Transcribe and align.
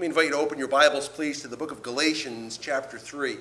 Let 0.00 0.04
me 0.04 0.08
invite 0.08 0.24
you 0.24 0.30
to 0.30 0.38
open 0.38 0.58
your 0.58 0.66
Bibles, 0.66 1.10
please, 1.10 1.42
to 1.42 1.48
the 1.48 1.58
book 1.58 1.70
of 1.70 1.82
Galatians, 1.82 2.56
chapter 2.56 2.98
3. 2.98 3.36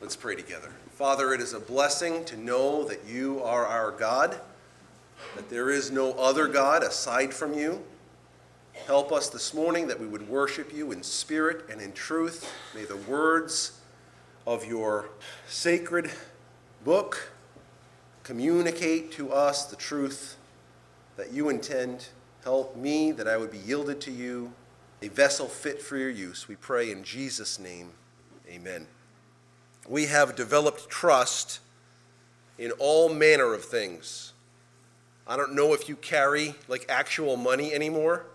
Let's 0.00 0.14
pray 0.14 0.36
together. 0.36 0.70
Father, 0.92 1.34
it 1.34 1.40
is 1.40 1.52
a 1.52 1.58
blessing 1.58 2.24
to 2.26 2.36
know 2.36 2.84
that 2.84 3.04
you 3.08 3.42
are 3.42 3.66
our 3.66 3.90
God, 3.90 4.38
that 5.34 5.50
there 5.50 5.68
is 5.68 5.90
no 5.90 6.12
other 6.12 6.46
God 6.46 6.84
aside 6.84 7.34
from 7.34 7.54
you. 7.54 7.82
Help 8.86 9.10
us 9.10 9.30
this 9.30 9.52
morning 9.52 9.88
that 9.88 9.98
we 9.98 10.06
would 10.06 10.28
worship 10.28 10.72
you 10.72 10.92
in 10.92 11.02
spirit 11.02 11.64
and 11.68 11.80
in 11.80 11.90
truth. 11.90 12.48
May 12.72 12.84
the 12.84 12.98
words 12.98 13.80
of 14.46 14.64
your 14.64 15.08
sacred 15.48 16.12
book 16.84 17.32
communicate 18.22 19.10
to 19.14 19.32
us 19.32 19.66
the 19.66 19.74
truth 19.74 20.36
that 21.16 21.32
you 21.32 21.48
intend. 21.48 22.06
Help 22.44 22.76
me 22.76 23.10
that 23.10 23.26
I 23.26 23.36
would 23.36 23.50
be 23.50 23.58
yielded 23.58 24.00
to 24.02 24.12
you 24.12 24.52
a 25.06 25.08
vessel 25.08 25.46
fit 25.46 25.80
for 25.80 25.96
your 25.96 26.10
use. 26.10 26.48
We 26.48 26.56
pray 26.56 26.90
in 26.90 27.04
Jesus' 27.04 27.60
name. 27.60 27.90
Amen. 28.48 28.88
We 29.88 30.06
have 30.06 30.34
developed 30.34 30.90
trust 30.90 31.60
in 32.58 32.72
all 32.72 33.08
manner 33.08 33.54
of 33.54 33.64
things. 33.64 34.32
I 35.26 35.36
don't 35.36 35.54
know 35.54 35.74
if 35.74 35.88
you 35.88 35.94
carry 35.94 36.56
like 36.66 36.86
actual 36.88 37.36
money 37.36 37.72
anymore 37.72 38.26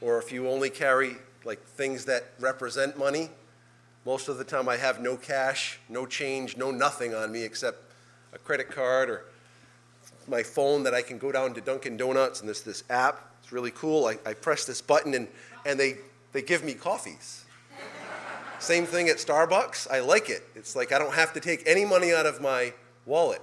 or 0.00 0.18
if 0.18 0.30
you 0.30 0.48
only 0.48 0.70
carry 0.70 1.16
like 1.44 1.60
things 1.64 2.04
that 2.04 2.34
represent 2.38 2.96
money. 2.96 3.30
Most 4.06 4.28
of 4.28 4.38
the 4.38 4.44
time 4.44 4.68
I 4.68 4.76
have 4.76 5.00
no 5.00 5.16
cash, 5.16 5.80
no 5.88 6.06
change, 6.06 6.56
no 6.56 6.70
nothing 6.70 7.14
on 7.14 7.32
me 7.32 7.42
except 7.42 7.78
a 8.32 8.38
credit 8.38 8.70
card 8.70 9.10
or 9.10 9.24
my 10.28 10.44
phone 10.44 10.84
that 10.84 10.94
I 10.94 11.02
can 11.02 11.18
go 11.18 11.32
down 11.32 11.52
to 11.54 11.60
Dunkin' 11.60 11.96
Donuts 11.96 12.38
and 12.40 12.48
there's 12.48 12.62
this 12.62 12.84
app. 12.88 13.29
Really 13.50 13.70
cool. 13.72 14.06
I, 14.06 14.18
I 14.24 14.34
press 14.34 14.64
this 14.64 14.80
button 14.80 15.14
and 15.14 15.28
and 15.66 15.78
they, 15.78 15.98
they 16.32 16.42
give 16.42 16.64
me 16.64 16.74
coffees. 16.74 17.44
Same 18.58 18.84
thing 18.84 19.08
at 19.08 19.16
Starbucks. 19.16 19.90
I 19.90 20.00
like 20.00 20.28
it. 20.28 20.46
It's 20.54 20.76
like 20.76 20.92
I 20.92 20.98
don't 20.98 21.14
have 21.14 21.32
to 21.32 21.40
take 21.40 21.62
any 21.66 21.84
money 21.84 22.12
out 22.12 22.26
of 22.26 22.40
my 22.40 22.74
wallet. 23.06 23.40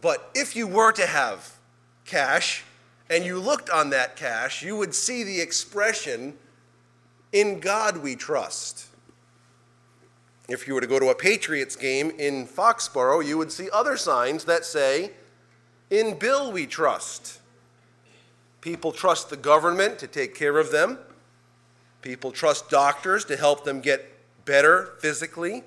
But 0.00 0.30
if 0.34 0.54
you 0.54 0.66
were 0.66 0.92
to 0.92 1.06
have 1.06 1.56
cash 2.04 2.64
and 3.10 3.24
you 3.24 3.40
looked 3.40 3.68
on 3.68 3.90
that 3.90 4.16
cash, 4.16 4.62
you 4.62 4.76
would 4.76 4.94
see 4.94 5.24
the 5.24 5.40
expression, 5.40 6.34
In 7.32 7.58
God 7.58 7.98
we 7.98 8.14
trust. 8.14 8.86
If 10.48 10.68
you 10.68 10.74
were 10.74 10.80
to 10.80 10.86
go 10.86 11.00
to 11.00 11.08
a 11.08 11.14
Patriots 11.14 11.74
game 11.74 12.10
in 12.18 12.46
Foxborough, 12.46 13.26
you 13.26 13.36
would 13.38 13.50
see 13.50 13.68
other 13.72 13.96
signs 13.96 14.44
that 14.44 14.64
say, 14.64 15.10
In 15.90 16.16
Bill 16.16 16.52
we 16.52 16.66
trust. 16.66 17.40
People 18.66 18.90
trust 18.90 19.30
the 19.30 19.36
government 19.36 19.96
to 20.00 20.08
take 20.08 20.34
care 20.34 20.58
of 20.58 20.72
them. 20.72 20.98
People 22.02 22.32
trust 22.32 22.68
doctors 22.68 23.24
to 23.26 23.36
help 23.36 23.62
them 23.62 23.80
get 23.80 24.12
better 24.44 24.94
physically. 24.98 25.62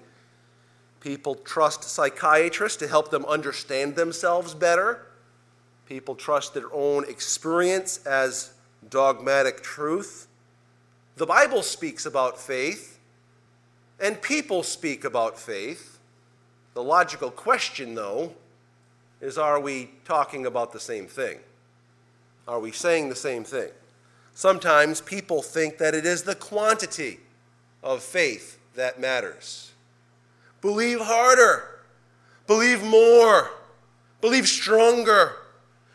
People 1.00 1.36
trust 1.36 1.86
psychiatrists 1.86 2.78
to 2.80 2.90
help 2.90 3.10
them 3.10 3.24
understand 3.24 3.96
themselves 3.96 4.54
better. 4.54 5.08
People 5.86 6.14
trust 6.14 6.54
their 6.54 6.68
own 6.74 7.08
experience 7.08 8.06
as 8.06 8.52
dogmatic 8.90 9.64
truth. 9.64 10.28
The 11.16 11.26
Bible 11.26 11.64
speaks 11.64 12.06
about 12.06 12.38
faith, 12.38 13.00
and 13.98 14.22
people 14.22 14.62
speak 14.62 15.06
about 15.06 15.40
faith. 15.40 16.00
The 16.74 16.84
logical 16.84 17.32
question, 17.32 17.96
though, 17.96 18.34
is 19.22 19.38
are 19.38 19.62
we 19.62 19.92
talking 20.04 20.46
about 20.46 20.74
the 20.74 20.82
same 20.82 21.08
thing? 21.08 21.40
Are 22.50 22.60
we 22.60 22.72
saying 22.72 23.10
the 23.10 23.16
same 23.16 23.44
thing? 23.44 23.70
Sometimes 24.34 25.02
people 25.02 25.44
think 25.44 25.78
that 25.78 25.94
it 25.94 26.04
is 26.04 26.24
the 26.24 26.34
quantity 26.34 27.20
of 27.84 28.02
faith 28.02 28.58
that 28.74 29.00
matters. 29.00 29.72
Believe 30.60 31.00
harder, 31.00 31.64
believe 32.48 32.84
more, 32.84 33.52
believe 34.20 34.48
stronger, 34.48 35.34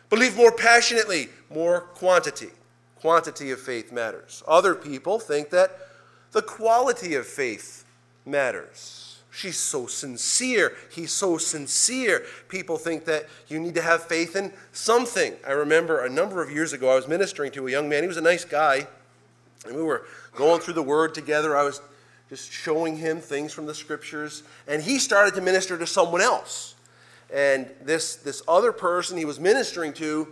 believe 0.09 0.37
more 0.37 0.53
passionately, 0.53 1.27
more 1.53 1.81
quantity. 1.81 2.51
Quantity 2.95 3.51
of 3.51 3.59
faith 3.59 3.91
matters. 3.91 4.41
Other 4.47 4.75
people 4.75 5.19
think 5.19 5.49
that 5.49 5.77
the 6.31 6.41
quality 6.41 7.15
of 7.15 7.27
faith 7.27 7.83
matters. 8.25 9.04
She's 9.35 9.57
so 9.57 9.85
sincere. 9.85 10.77
He's 10.89 11.11
so 11.11 11.37
sincere. 11.37 12.25
People 12.47 12.77
think 12.77 13.03
that 13.05 13.25
you 13.49 13.59
need 13.59 13.75
to 13.75 13.81
have 13.81 14.03
faith 14.03 14.37
in 14.37 14.53
something. 14.71 15.33
I 15.45 15.51
remember 15.51 16.05
a 16.05 16.09
number 16.09 16.41
of 16.41 16.49
years 16.49 16.71
ago, 16.71 16.89
I 16.89 16.95
was 16.95 17.05
ministering 17.07 17.51
to 17.51 17.67
a 17.67 17.71
young 17.71 17.89
man. 17.89 18.01
He 18.01 18.07
was 18.07 18.15
a 18.15 18.21
nice 18.21 18.45
guy, 18.45 18.87
and 19.65 19.75
we 19.75 19.83
were 19.83 20.05
going 20.35 20.61
through 20.61 20.75
the 20.75 20.83
word 20.83 21.13
together. 21.13 21.57
I 21.57 21.63
was 21.63 21.81
just 22.29 22.49
showing 22.49 22.95
him 22.95 23.19
things 23.19 23.51
from 23.51 23.65
the 23.65 23.75
scriptures, 23.75 24.43
and 24.69 24.81
he 24.81 24.99
started 24.99 25.35
to 25.35 25.41
minister 25.41 25.77
to 25.77 25.85
someone 25.85 26.21
else. 26.21 26.75
And 27.33 27.69
this, 27.83 28.15
this 28.15 28.41
other 28.47 28.71
person 28.71 29.17
he 29.17 29.25
was 29.25 29.37
ministering 29.37 29.91
to 29.93 30.29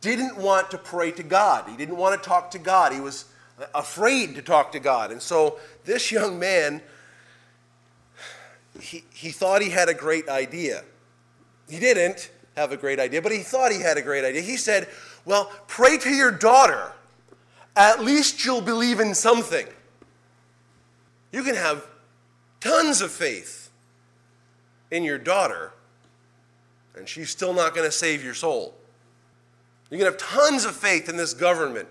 didn't 0.00 0.36
want 0.36 0.70
to 0.70 0.78
pray 0.78 1.10
to 1.10 1.24
God, 1.24 1.68
he 1.68 1.76
didn't 1.76 1.96
want 1.96 2.22
to 2.22 2.28
talk 2.28 2.52
to 2.52 2.60
God. 2.60 2.92
He 2.92 3.00
was 3.00 3.24
afraid 3.74 4.36
to 4.36 4.42
talk 4.42 4.70
to 4.70 4.78
God. 4.78 5.10
And 5.10 5.20
so 5.20 5.58
this 5.84 6.12
young 6.12 6.38
man 6.38 6.80
he, 8.80 9.04
he 9.12 9.30
thought 9.30 9.62
he 9.62 9.70
had 9.70 9.88
a 9.88 9.94
great 9.94 10.28
idea. 10.28 10.84
He 11.68 11.78
didn't 11.78 12.30
have 12.56 12.72
a 12.72 12.76
great 12.76 12.98
idea, 12.98 13.22
but 13.22 13.32
he 13.32 13.38
thought 13.38 13.72
he 13.72 13.80
had 13.80 13.96
a 13.96 14.02
great 14.02 14.24
idea. 14.24 14.42
He 14.42 14.56
said, 14.56 14.88
Well, 15.24 15.50
pray 15.66 15.98
to 15.98 16.10
your 16.10 16.30
daughter. 16.30 16.92
At 17.76 18.02
least 18.02 18.44
you'll 18.44 18.60
believe 18.60 19.00
in 19.00 19.14
something. 19.14 19.66
You 21.32 21.42
can 21.42 21.54
have 21.54 21.86
tons 22.60 23.00
of 23.00 23.12
faith 23.12 23.70
in 24.90 25.04
your 25.04 25.18
daughter, 25.18 25.72
and 26.96 27.08
she's 27.08 27.30
still 27.30 27.52
not 27.52 27.74
going 27.74 27.86
to 27.86 27.92
save 27.92 28.24
your 28.24 28.34
soul. 28.34 28.74
You 29.90 29.98
can 29.98 30.06
have 30.06 30.16
tons 30.16 30.64
of 30.64 30.74
faith 30.74 31.08
in 31.08 31.16
this 31.16 31.34
government, 31.34 31.88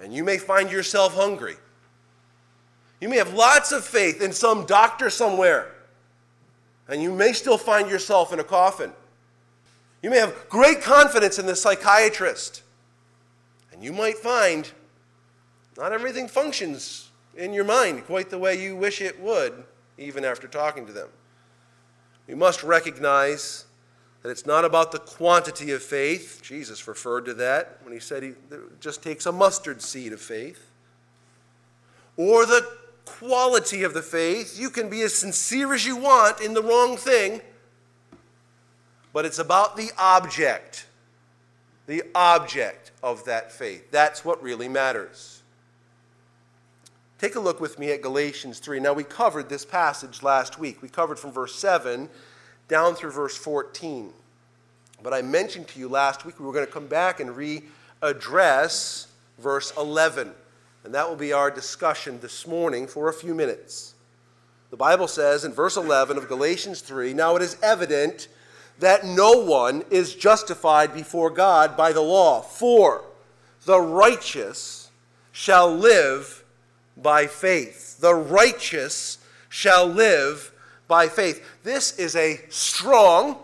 and 0.00 0.12
you 0.12 0.24
may 0.24 0.38
find 0.38 0.70
yourself 0.70 1.14
hungry. 1.14 1.56
You 3.04 3.10
may 3.10 3.18
have 3.18 3.34
lots 3.34 3.70
of 3.70 3.84
faith 3.84 4.22
in 4.22 4.32
some 4.32 4.64
doctor 4.64 5.10
somewhere, 5.10 5.70
and 6.88 7.02
you 7.02 7.12
may 7.12 7.34
still 7.34 7.58
find 7.58 7.90
yourself 7.90 8.32
in 8.32 8.40
a 8.40 8.44
coffin. 8.44 8.92
You 10.00 10.08
may 10.08 10.16
have 10.16 10.48
great 10.48 10.80
confidence 10.80 11.38
in 11.38 11.44
the 11.44 11.54
psychiatrist, 11.54 12.62
and 13.70 13.84
you 13.84 13.92
might 13.92 14.16
find 14.16 14.72
not 15.76 15.92
everything 15.92 16.28
functions 16.28 17.10
in 17.36 17.52
your 17.52 17.64
mind 17.64 18.06
quite 18.06 18.30
the 18.30 18.38
way 18.38 18.58
you 18.58 18.74
wish 18.74 19.02
it 19.02 19.20
would, 19.20 19.64
even 19.98 20.24
after 20.24 20.48
talking 20.48 20.86
to 20.86 20.92
them. 20.94 21.08
We 22.26 22.34
must 22.34 22.62
recognize 22.62 23.66
that 24.22 24.30
it's 24.30 24.46
not 24.46 24.64
about 24.64 24.92
the 24.92 24.98
quantity 24.98 25.72
of 25.72 25.82
faith. 25.82 26.40
Jesus 26.42 26.88
referred 26.88 27.26
to 27.26 27.34
that 27.34 27.80
when 27.82 27.92
he 27.92 28.00
said 28.00 28.22
he, 28.22 28.32
just 28.80 29.02
takes 29.02 29.26
a 29.26 29.32
mustard 29.32 29.82
seed 29.82 30.14
of 30.14 30.22
faith. 30.22 30.70
Or 32.16 32.46
the 32.46 32.83
quality 33.04 33.82
of 33.82 33.94
the 33.94 34.02
faith. 34.02 34.58
You 34.58 34.70
can 34.70 34.88
be 34.88 35.02
as 35.02 35.14
sincere 35.14 35.74
as 35.74 35.86
you 35.86 35.96
want 35.96 36.40
in 36.40 36.54
the 36.54 36.62
wrong 36.62 36.96
thing, 36.96 37.40
but 39.12 39.24
it's 39.24 39.38
about 39.38 39.76
the 39.76 39.90
object. 39.98 40.86
The 41.86 42.02
object 42.14 42.92
of 43.02 43.24
that 43.24 43.52
faith. 43.52 43.90
That's 43.90 44.24
what 44.24 44.42
really 44.42 44.68
matters. 44.68 45.42
Take 47.18 47.36
a 47.36 47.40
look 47.40 47.60
with 47.60 47.78
me 47.78 47.90
at 47.92 48.02
Galatians 48.02 48.58
3. 48.58 48.80
Now, 48.80 48.92
we 48.92 49.04
covered 49.04 49.48
this 49.48 49.64
passage 49.64 50.22
last 50.22 50.58
week. 50.58 50.82
We 50.82 50.88
covered 50.88 51.18
from 51.18 51.32
verse 51.32 51.54
7 51.54 52.08
down 52.68 52.94
through 52.94 53.12
verse 53.12 53.36
14. 53.36 54.12
But 55.02 55.12
I 55.12 55.22
mentioned 55.22 55.68
to 55.68 55.78
you 55.78 55.88
last 55.88 56.24
week 56.24 56.40
we 56.40 56.46
were 56.46 56.52
going 56.52 56.66
to 56.66 56.72
come 56.72 56.86
back 56.86 57.20
and 57.20 57.30
readdress 57.30 59.06
verse 59.38 59.72
11. 59.76 60.32
And 60.84 60.94
that 60.94 61.08
will 61.08 61.16
be 61.16 61.32
our 61.32 61.50
discussion 61.50 62.20
this 62.20 62.46
morning 62.46 62.86
for 62.86 63.08
a 63.08 63.12
few 63.12 63.34
minutes. 63.34 63.94
The 64.70 64.76
Bible 64.76 65.08
says 65.08 65.44
in 65.44 65.52
verse 65.52 65.76
11 65.76 66.18
of 66.18 66.28
Galatians 66.28 66.82
3 66.82 67.14
Now 67.14 67.36
it 67.36 67.42
is 67.42 67.56
evident 67.62 68.28
that 68.80 69.04
no 69.04 69.32
one 69.32 69.84
is 69.90 70.14
justified 70.14 70.92
before 70.92 71.30
God 71.30 71.76
by 71.76 71.92
the 71.92 72.02
law, 72.02 72.42
for 72.42 73.04
the 73.64 73.80
righteous 73.80 74.90
shall 75.32 75.74
live 75.74 76.44
by 76.96 77.26
faith. 77.26 77.98
The 78.00 78.14
righteous 78.14 79.18
shall 79.48 79.86
live 79.86 80.52
by 80.86 81.08
faith. 81.08 81.44
This 81.62 81.98
is 81.98 82.14
a 82.14 82.40
strong 82.50 83.38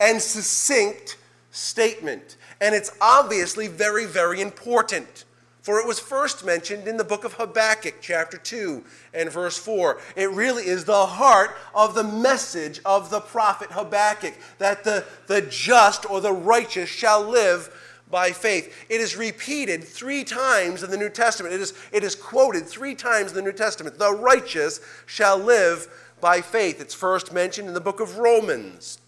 and 0.00 0.22
succinct 0.22 1.18
statement, 1.50 2.36
and 2.60 2.74
it's 2.74 2.92
obviously 3.00 3.66
very, 3.68 4.06
very 4.06 4.40
important. 4.40 5.24
For 5.68 5.78
it 5.78 5.86
was 5.86 6.00
first 6.00 6.46
mentioned 6.46 6.88
in 6.88 6.96
the 6.96 7.04
book 7.04 7.24
of 7.24 7.34
Habakkuk, 7.34 7.96
chapter 8.00 8.38
2 8.38 8.82
and 9.12 9.30
verse 9.30 9.58
4. 9.58 9.98
It 10.16 10.30
really 10.30 10.66
is 10.66 10.86
the 10.86 11.04
heart 11.04 11.58
of 11.74 11.94
the 11.94 12.04
message 12.04 12.80
of 12.86 13.10
the 13.10 13.20
prophet 13.20 13.72
Habakkuk 13.72 14.32
that 14.56 14.82
the, 14.82 15.04
the 15.26 15.42
just 15.42 16.10
or 16.10 16.22
the 16.22 16.32
righteous 16.32 16.88
shall 16.88 17.22
live 17.22 17.68
by 18.10 18.30
faith. 18.30 18.74
It 18.88 19.02
is 19.02 19.14
repeated 19.14 19.84
three 19.84 20.24
times 20.24 20.82
in 20.82 20.90
the 20.90 20.96
New 20.96 21.10
Testament. 21.10 21.54
It 21.54 21.60
is, 21.60 21.74
it 21.92 22.02
is 22.02 22.14
quoted 22.14 22.64
three 22.64 22.94
times 22.94 23.32
in 23.32 23.36
the 23.36 23.42
New 23.42 23.52
Testament. 23.52 23.98
The 23.98 24.14
righteous 24.14 24.80
shall 25.04 25.36
live 25.36 25.86
by 26.18 26.40
faith. 26.40 26.80
It's 26.80 26.94
first 26.94 27.30
mentioned 27.30 27.68
in 27.68 27.74
the 27.74 27.80
book 27.82 28.00
of 28.00 28.16
Romans. 28.16 29.00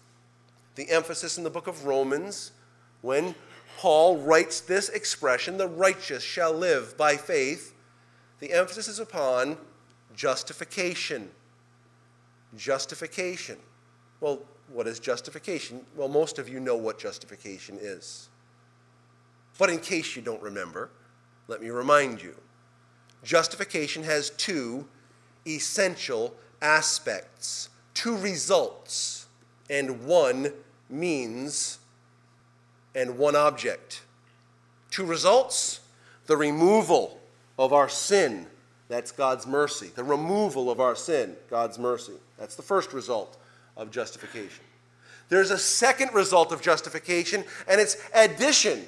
The 0.75 0.91
emphasis 0.91 1.39
in 1.39 1.43
the 1.43 1.49
book 1.49 1.65
of 1.65 1.85
Romans, 1.85 2.51
when 3.01 3.33
Paul 3.81 4.17
writes 4.17 4.61
this 4.61 4.89
expression, 4.89 5.57
the 5.57 5.67
righteous 5.67 6.21
shall 6.21 6.53
live 6.53 6.95
by 6.97 7.17
faith, 7.17 7.73
the 8.39 8.53
emphasis 8.53 8.87
is 8.87 8.99
upon 8.99 9.57
justification. 10.15 11.31
Justification. 12.55 13.57
Well, 14.19 14.43
what 14.71 14.85
is 14.85 14.99
justification? 14.99 15.81
Well, 15.95 16.09
most 16.09 16.37
of 16.37 16.47
you 16.47 16.59
know 16.59 16.75
what 16.75 16.99
justification 16.99 17.79
is. 17.81 18.29
But 19.57 19.71
in 19.71 19.79
case 19.79 20.15
you 20.15 20.21
don't 20.21 20.43
remember, 20.43 20.91
let 21.47 21.59
me 21.59 21.71
remind 21.71 22.21
you. 22.21 22.35
Justification 23.23 24.03
has 24.03 24.29
two 24.29 24.87
essential 25.47 26.35
aspects, 26.61 27.69
two 27.95 28.15
results, 28.17 29.25
and 29.71 30.05
one 30.05 30.53
means 30.87 31.79
and 32.95 33.17
one 33.17 33.35
object. 33.35 34.01
Two 34.89 35.05
results 35.05 35.79
the 36.27 36.37
removal 36.37 37.19
of 37.57 37.73
our 37.73 37.89
sin, 37.89 38.47
that's 38.87 39.11
God's 39.11 39.47
mercy. 39.47 39.89
The 39.95 40.03
removal 40.03 40.69
of 40.69 40.79
our 40.79 40.95
sin, 40.95 41.35
God's 41.49 41.79
mercy. 41.79 42.13
That's 42.37 42.55
the 42.55 42.61
first 42.61 42.93
result 42.93 43.37
of 43.77 43.91
justification. 43.91 44.63
There's 45.29 45.51
a 45.51 45.57
second 45.57 46.13
result 46.13 46.51
of 46.51 46.61
justification, 46.61 47.45
and 47.67 47.79
it's 47.79 47.97
addition. 48.13 48.85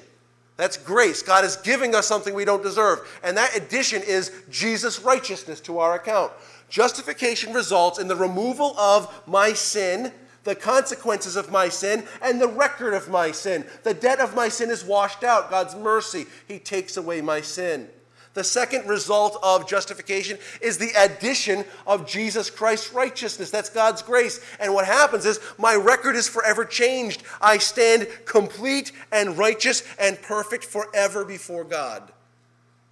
That's 0.56 0.76
grace. 0.76 1.22
God 1.22 1.44
is 1.44 1.56
giving 1.56 1.94
us 1.94 2.06
something 2.06 2.34
we 2.34 2.44
don't 2.44 2.62
deserve. 2.62 3.00
And 3.24 3.36
that 3.36 3.56
addition 3.56 4.02
is 4.02 4.30
Jesus' 4.50 5.00
righteousness 5.00 5.60
to 5.62 5.78
our 5.78 5.94
account. 5.94 6.32
Justification 6.68 7.52
results 7.52 7.98
in 7.98 8.08
the 8.08 8.16
removal 8.16 8.78
of 8.78 9.22
my 9.26 9.52
sin, 9.52 10.12
the 10.44 10.54
consequences 10.54 11.36
of 11.36 11.50
my 11.50 11.68
sin, 11.68 12.04
and 12.22 12.40
the 12.40 12.48
record 12.48 12.94
of 12.94 13.08
my 13.08 13.32
sin. 13.32 13.64
The 13.82 13.94
debt 13.94 14.20
of 14.20 14.34
my 14.34 14.48
sin 14.48 14.70
is 14.70 14.84
washed 14.84 15.24
out. 15.24 15.50
God's 15.50 15.74
mercy, 15.74 16.26
He 16.46 16.58
takes 16.58 16.96
away 16.96 17.20
my 17.20 17.40
sin. 17.40 17.88
The 18.34 18.44
second 18.44 18.88
result 18.88 19.38
of 19.44 19.68
justification 19.68 20.38
is 20.60 20.76
the 20.76 20.90
addition 20.98 21.64
of 21.86 22.06
Jesus 22.06 22.50
Christ's 22.50 22.92
righteousness. 22.92 23.50
That's 23.50 23.70
God's 23.70 24.02
grace. 24.02 24.40
And 24.58 24.74
what 24.74 24.86
happens 24.86 25.24
is 25.24 25.40
my 25.56 25.76
record 25.76 26.16
is 26.16 26.28
forever 26.28 26.64
changed. 26.64 27.22
I 27.40 27.58
stand 27.58 28.08
complete 28.24 28.90
and 29.12 29.38
righteous 29.38 29.84
and 30.00 30.20
perfect 30.20 30.64
forever 30.64 31.24
before 31.24 31.62
God. 31.62 32.12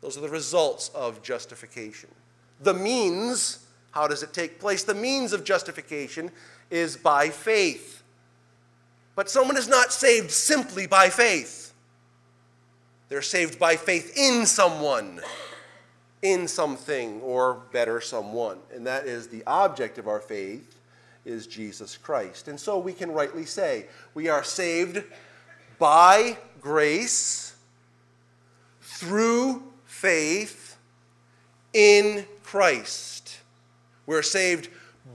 Those 0.00 0.16
are 0.16 0.20
the 0.20 0.28
results 0.28 0.90
of 0.94 1.22
justification. 1.22 2.10
The 2.60 2.74
means, 2.74 3.66
how 3.90 4.06
does 4.06 4.22
it 4.22 4.32
take 4.32 4.60
place? 4.60 4.84
The 4.84 4.94
means 4.94 5.32
of 5.32 5.42
justification 5.42 6.30
is 6.72 6.96
by 6.96 7.28
faith. 7.28 8.02
But 9.14 9.28
someone 9.28 9.58
is 9.58 9.68
not 9.68 9.92
saved 9.92 10.30
simply 10.30 10.86
by 10.86 11.10
faith. 11.10 11.74
They're 13.10 13.20
saved 13.20 13.58
by 13.58 13.76
faith 13.76 14.16
in 14.16 14.46
someone, 14.46 15.20
in 16.22 16.48
something, 16.48 17.20
or 17.20 17.60
better, 17.72 18.00
someone. 18.00 18.58
And 18.74 18.86
that 18.86 19.04
is 19.04 19.28
the 19.28 19.44
object 19.46 19.98
of 19.98 20.08
our 20.08 20.20
faith 20.20 20.78
is 21.26 21.46
Jesus 21.46 21.98
Christ. 21.98 22.48
And 22.48 22.58
so 22.58 22.78
we 22.78 22.94
can 22.94 23.12
rightly 23.12 23.44
say 23.44 23.86
we 24.14 24.28
are 24.28 24.42
saved 24.42 25.04
by 25.78 26.38
grace 26.62 27.54
through 28.80 29.62
faith 29.84 30.78
in 31.74 32.26
Christ. 32.42 33.40
We're 34.06 34.22
saved 34.22 34.70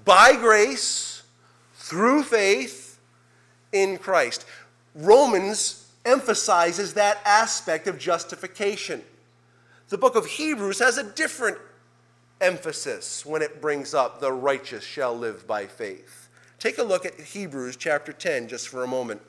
by 0.06 0.36
grace 0.36 1.17
through 1.88 2.24
faith 2.24 3.00
in 3.72 3.98
Christ. 3.98 4.46
Romans 4.94 5.90
emphasizes 6.06 6.94
that 6.94 7.20
aspect 7.26 7.88
of 7.88 7.98
justification. 7.98 9.02
The 9.90 9.98
book 9.98 10.16
of 10.16 10.26
Hebrews 10.26 10.80
has 10.80 10.98
a 10.98 11.04
different 11.04 11.58
emphasis 12.42 13.26
when 13.26 13.42
it 13.42 13.62
brings 13.62 13.94
up 13.94 14.20
the 14.20 14.32
righteous 14.32 14.84
shall 14.84 15.18
live 15.18 15.48
by 15.48 15.66
faith. 15.66 16.30
Take 16.60 16.78
a 16.78 16.84
look 16.84 17.06
at 17.06 17.20
Hebrews 17.20 17.78
chapter 17.78 18.12
10 18.12 18.48
just 18.48 18.68
for 18.68 18.84
a 18.84 18.88
moment. 18.88 19.22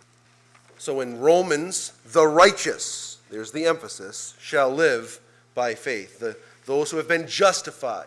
So 0.78 1.00
in 1.00 1.20
Romans, 1.20 1.92
the 2.12 2.26
righteous, 2.26 3.18
there's 3.30 3.52
the 3.52 3.66
emphasis, 3.66 4.34
shall 4.40 4.70
live 4.70 5.20
by 5.54 5.74
faith. 5.74 6.18
The, 6.18 6.36
those 6.66 6.90
who 6.90 6.96
have 6.96 7.08
been 7.08 7.26
justified. 7.26 8.06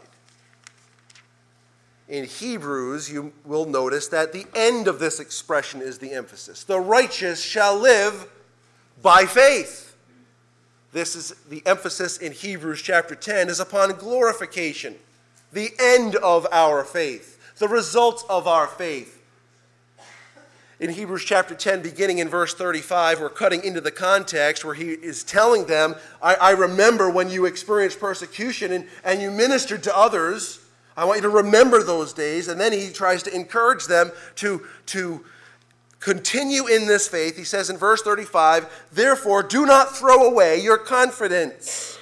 In 2.12 2.26
Hebrews, 2.26 3.10
you 3.10 3.32
will 3.46 3.66
notice 3.66 4.10
that 4.10 4.34
the 4.34 4.46
end 4.54 4.90
of 4.90 5.00
this 5.00 5.22
expression 5.22 5.82
is 5.82 5.98
the 5.98 6.12
emphasis. 6.12 6.66
The 6.66 6.78
righteous 6.78 7.42
shall 7.42 7.80
live 7.80 8.28
by 9.02 9.24
faith. 9.26 9.96
This 10.92 11.16
is 11.16 11.34
the 11.48 11.64
emphasis 11.66 12.18
in 12.18 12.34
Hebrews 12.34 12.82
chapter 12.82 13.16
10 13.16 13.48
is 13.48 13.62
upon 13.62 13.94
glorification, 13.94 14.96
the 15.54 15.70
end 15.80 16.18
of 16.18 16.46
our 16.52 16.84
faith, 16.84 17.40
the 17.60 17.70
results 17.70 18.26
of 18.30 18.46
our 18.46 18.68
faith. 18.68 19.24
In 20.82 20.90
Hebrews 20.90 21.24
chapter 21.24 21.56
10, 21.56 21.82
beginning 21.82 22.18
in 22.18 22.28
verse 22.28 22.54
35, 22.54 23.22
we're 23.22 23.30
cutting 23.30 23.64
into 23.64 23.80
the 23.80 23.90
context 23.90 24.66
where 24.66 24.74
he 24.74 24.90
is 24.90 25.24
telling 25.24 25.64
them, 25.64 25.96
I, 26.22 26.36
I 26.36 26.52
remember 26.52 27.10
when 27.10 27.30
you 27.30 27.46
experienced 27.46 28.02
persecution 28.02 28.74
and, 28.74 28.86
and 29.06 29.22
you 29.22 29.32
ministered 29.32 29.82
to 29.84 29.98
others. 29.98 30.60
I 31.02 31.06
want 31.06 31.18
you 31.18 31.24
to 31.24 31.30
remember 31.30 31.84
those 31.84 32.14
days. 32.14 32.48
And 32.48 32.62
then 32.62 32.72
he 32.72 32.92
tries 32.92 33.24
to 33.24 33.36
encourage 33.36 33.88
them 33.88 34.12
to, 34.36 34.66
to 34.88 35.26
Continue 36.02 36.66
in 36.66 36.88
this 36.88 37.08
faith. 37.08 37.38
He 37.38 37.44
says 37.44 37.70
in 37.70 37.78
verse 37.78 38.02
35, 38.02 38.88
therefore, 38.92 39.44
do 39.44 39.68
not 39.68 39.96
throw 39.96 40.28
away 40.28 40.60
your 40.60 40.80
confidence. 40.80 42.00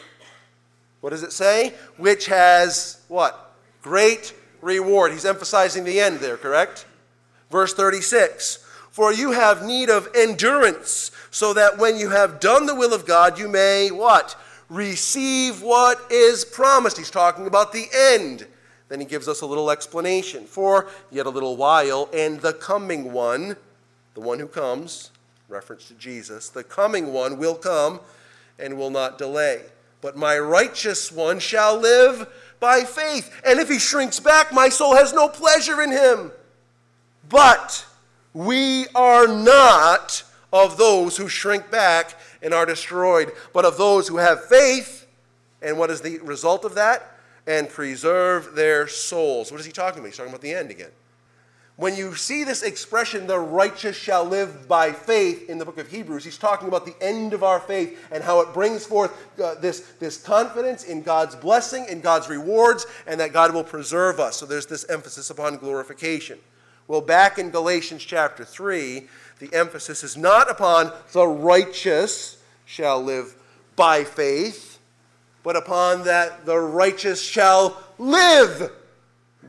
What 1.02 1.10
does 1.10 1.22
it 1.22 1.34
say? 1.34 1.74
Which 1.98 2.28
has 2.28 3.02
what? 3.10 3.54
Great 3.82 4.34
reward. 4.62 5.12
He's 5.12 5.26
emphasizing 5.26 5.84
the 5.84 6.00
end 6.00 6.20
there, 6.20 6.38
correct? 6.38 6.86
Verse 7.52 7.74
36 7.74 8.66
For 8.90 9.12
you 9.12 9.34
have 9.34 9.66
need 9.66 9.90
of 9.90 10.08
endurance, 10.16 11.12
so 11.30 11.54
that 11.54 11.78
when 11.78 11.98
you 11.98 12.10
have 12.10 12.40
done 12.40 12.68
the 12.68 12.76
will 12.76 12.94
of 12.94 13.06
God, 13.06 13.38
you 13.38 13.50
may 13.50 13.92
what? 13.92 14.40
Receive 14.70 15.62
what 15.62 16.00
is 16.10 16.46
promised. 16.46 16.98
He's 16.98 17.12
talking 17.12 17.48
about 17.48 17.74
the 17.74 17.88
end. 17.94 18.48
Then 18.90 19.00
he 19.00 19.06
gives 19.06 19.28
us 19.28 19.42
a 19.42 19.46
little 19.46 19.72
explanation. 19.72 20.46
For 20.46 20.88
yet 21.12 21.26
a 21.26 21.30
little 21.30 21.56
while, 21.56 22.10
and 22.14 22.42
the 22.42 22.54
coming 22.54 23.14
one 23.14 23.56
the 24.20 24.26
one 24.26 24.40
who 24.40 24.48
comes, 24.48 25.12
reference 25.48 25.88
to 25.88 25.94
Jesus, 25.94 26.50
the 26.50 26.64
coming 26.64 27.14
one 27.14 27.38
will 27.38 27.56
come 27.56 28.02
and 28.58 28.78
will 28.78 28.90
not 28.90 29.18
delay. 29.18 29.62
But 30.02 30.18
my 30.18 30.38
righteous 30.38 31.10
one 31.10 31.40
shall 31.40 31.78
live 31.78 32.28
by 32.60 32.82
faith. 32.82 33.34
And 33.46 33.60
if 33.60 33.70
he 33.70 33.80
shrinks 33.80 34.20
back, 34.20 34.52
my 34.52 34.68
soul 34.68 34.96
has 34.96 35.14
no 35.14 35.30
pleasure 35.30 35.82
in 35.82 35.92
him. 35.92 36.32
But 37.30 37.86
we 38.34 38.88
are 38.96 39.26
not 39.26 40.24
of 40.52 40.78
those 40.78 41.16
who 41.16 41.30
shrink 41.30 41.72
back 41.72 42.16
and 42.42 42.54
are 42.54 42.66
destroyed, 42.66 43.32
but 43.54 43.64
of 43.64 43.78
those 43.78 44.08
who 44.08 44.18
have 44.18 44.46
faith. 44.46 45.08
And 45.62 45.78
what 45.78 45.90
is 45.90 46.02
the 46.02 46.20
result 46.20 46.66
of 46.66 46.76
that? 46.76 47.19
And 47.48 47.70
preserve 47.70 48.56
their 48.56 48.88
souls. 48.88 49.52
What 49.52 49.60
is 49.60 49.66
he 49.66 49.72
talking 49.72 50.00
about? 50.00 50.08
He's 50.08 50.18
talking 50.18 50.32
about 50.32 50.42
the 50.42 50.54
end 50.54 50.72
again 50.72 50.92
when 51.80 51.96
you 51.96 52.14
see 52.14 52.44
this 52.44 52.62
expression, 52.62 53.26
the 53.26 53.40
righteous 53.40 53.96
shall 53.96 54.26
live 54.26 54.68
by 54.68 54.92
faith, 54.92 55.50
in 55.50 55.58
the 55.58 55.64
book 55.64 55.78
of 55.78 55.90
Hebrews, 55.90 56.26
he's 56.26 56.38
talking 56.38 56.68
about 56.68 56.86
the 56.86 56.94
end 57.02 57.34
of 57.34 57.42
our 57.42 57.62
faith 57.62 58.06
and 58.12 58.22
how 58.22 58.42
it 58.42 58.54
brings 58.54 58.86
forth 58.86 59.14
uh, 59.42 59.56
this, 59.56 59.80
this 59.98 60.22
confidence 60.22 60.84
in 60.84 61.04
God's 61.04 61.38
blessing, 61.38 61.86
in 61.88 62.02
God's 62.02 62.28
rewards, 62.28 62.86
and 63.08 63.18
that 63.22 63.32
God 63.32 63.54
will 63.54 63.64
preserve 63.64 64.20
us. 64.20 64.36
So 64.36 64.46
there's 64.46 64.66
this 64.66 64.90
emphasis 64.90 65.30
upon 65.30 65.56
glorification. 65.56 66.38
Well, 66.90 67.00
back 67.00 67.40
in 67.40 67.50
Galatians 67.50 68.04
chapter 68.04 68.44
3, 68.44 69.08
the 69.40 69.54
emphasis 69.54 70.04
is 70.04 70.18
not 70.18 70.52
upon 70.52 70.92
the 71.14 71.28
righteous 71.28 72.44
shall 72.66 73.02
live 73.02 73.38
by 73.78 74.04
faith, 74.04 74.69
but 75.44 75.56
upon 75.56 76.04
that 76.04 76.46
the 76.46 76.58
righteous 76.58 77.22
shall 77.22 77.82
live 77.98 78.72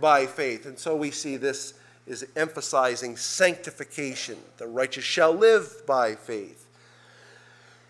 by 0.01 0.27
faith. 0.27 0.67
And 0.67 0.79
so 0.79 0.97
we 0.97 1.11
see 1.11 1.37
this 1.37 1.75
is 2.07 2.27
emphasizing 2.37 3.17
sanctification. 3.17 4.37
The 4.59 4.67
righteous 4.67 5.05
shall 5.05 5.33
live 5.33 5.87
by 5.87 6.15
faith. 6.15 6.67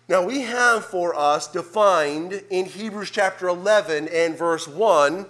Now, 0.07 0.25
we 0.25 0.41
have 0.41 0.83
for 0.83 1.17
us 1.17 1.47
defined 1.47 2.43
in 2.49 2.65
Hebrews 2.65 3.11
chapter 3.11 3.47
11 3.47 4.09
and 4.09 4.37
verse 4.37 4.67
1, 4.67 5.25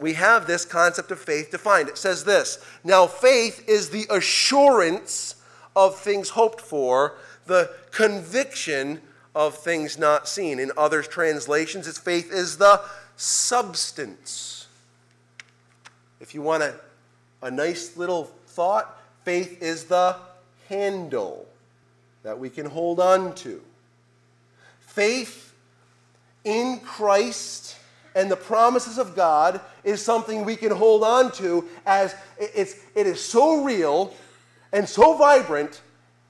we 0.00 0.12
have 0.14 0.46
this 0.46 0.64
concept 0.64 1.10
of 1.10 1.18
faith 1.18 1.50
defined. 1.50 1.88
It 1.88 1.98
says 1.98 2.24
this 2.24 2.64
Now, 2.84 3.06
faith 3.06 3.68
is 3.68 3.90
the 3.90 4.06
assurance 4.10 5.36
of 5.74 5.98
things 5.98 6.30
hoped 6.30 6.60
for, 6.60 7.16
the 7.46 7.70
conviction 7.90 9.00
of 9.34 9.56
things 9.56 9.98
not 9.98 10.28
seen. 10.28 10.58
In 10.58 10.70
other 10.76 11.02
translations, 11.02 11.88
its 11.88 11.98
faith 11.98 12.32
is 12.32 12.58
the 12.58 12.80
substance. 13.16 14.66
If 16.20 16.34
you 16.34 16.42
want 16.42 16.62
a, 16.62 16.74
a 17.42 17.50
nice 17.50 17.96
little 17.96 18.24
thought, 18.46 19.00
faith 19.24 19.62
is 19.62 19.84
the 19.84 20.16
handle 20.68 21.46
that 22.22 22.38
we 22.38 22.48
can 22.48 22.66
hold 22.66 23.00
on 23.00 23.34
to. 23.36 23.60
Faith 24.80 25.52
in 26.44 26.80
Christ 26.80 27.76
and 28.14 28.30
the 28.30 28.36
promises 28.36 28.98
of 28.98 29.16
God 29.16 29.60
is 29.82 30.00
something 30.00 30.44
we 30.44 30.56
can 30.56 30.70
hold 30.70 31.02
on 31.02 31.32
to 31.32 31.68
as 31.84 32.14
it's, 32.38 32.76
it 32.94 33.06
is 33.06 33.22
so 33.22 33.64
real 33.64 34.14
and 34.72 34.88
so 34.88 35.16
vibrant, 35.16 35.80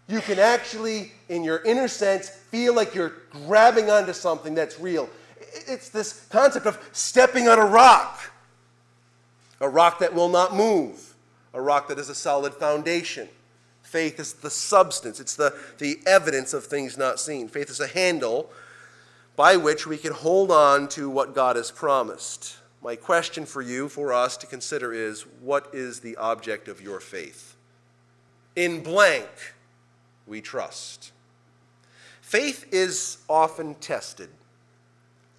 you 0.06 0.20
can 0.20 0.38
actually, 0.38 1.12
in 1.28 1.42
your 1.44 1.62
inner 1.62 1.88
sense, 1.88 2.28
feel 2.28 2.74
like 2.74 2.94
you're 2.94 3.14
grabbing 3.30 3.90
onto 3.90 4.12
something 4.12 4.54
that's 4.54 4.78
real. 4.78 5.08
It's 5.66 5.88
this 5.88 6.26
concept 6.30 6.66
of 6.66 6.78
stepping 6.92 7.48
on 7.48 7.58
a 7.58 7.64
rock, 7.64 8.30
a 9.60 9.68
rock 9.68 10.00
that 10.00 10.12
will 10.12 10.28
not 10.28 10.54
move, 10.54 11.14
a 11.54 11.60
rock 11.60 11.88
that 11.88 11.98
is 11.98 12.08
a 12.08 12.14
solid 12.14 12.52
foundation. 12.54 13.28
Faith 13.82 14.18
is 14.18 14.34
the 14.34 14.50
substance, 14.50 15.20
it's 15.20 15.36
the, 15.36 15.56
the 15.78 16.00
evidence 16.06 16.52
of 16.52 16.64
things 16.64 16.98
not 16.98 17.20
seen. 17.20 17.48
Faith 17.48 17.70
is 17.70 17.80
a 17.80 17.86
handle 17.86 18.50
by 19.36 19.56
which 19.56 19.86
we 19.86 19.96
can 19.96 20.12
hold 20.12 20.50
on 20.50 20.88
to 20.88 21.08
what 21.08 21.34
God 21.34 21.56
has 21.56 21.70
promised. 21.70 22.58
My 22.82 22.96
question 22.96 23.46
for 23.46 23.62
you, 23.62 23.88
for 23.88 24.12
us 24.12 24.36
to 24.38 24.46
consider 24.46 24.92
is 24.92 25.22
what 25.40 25.70
is 25.72 26.00
the 26.00 26.16
object 26.16 26.68
of 26.68 26.82
your 26.82 27.00
faith? 27.00 27.56
In 28.56 28.82
blank, 28.82 29.28
we 30.26 30.40
trust. 30.40 31.12
Faith 32.20 32.66
is 32.72 33.18
often 33.28 33.74
tested. 33.76 34.28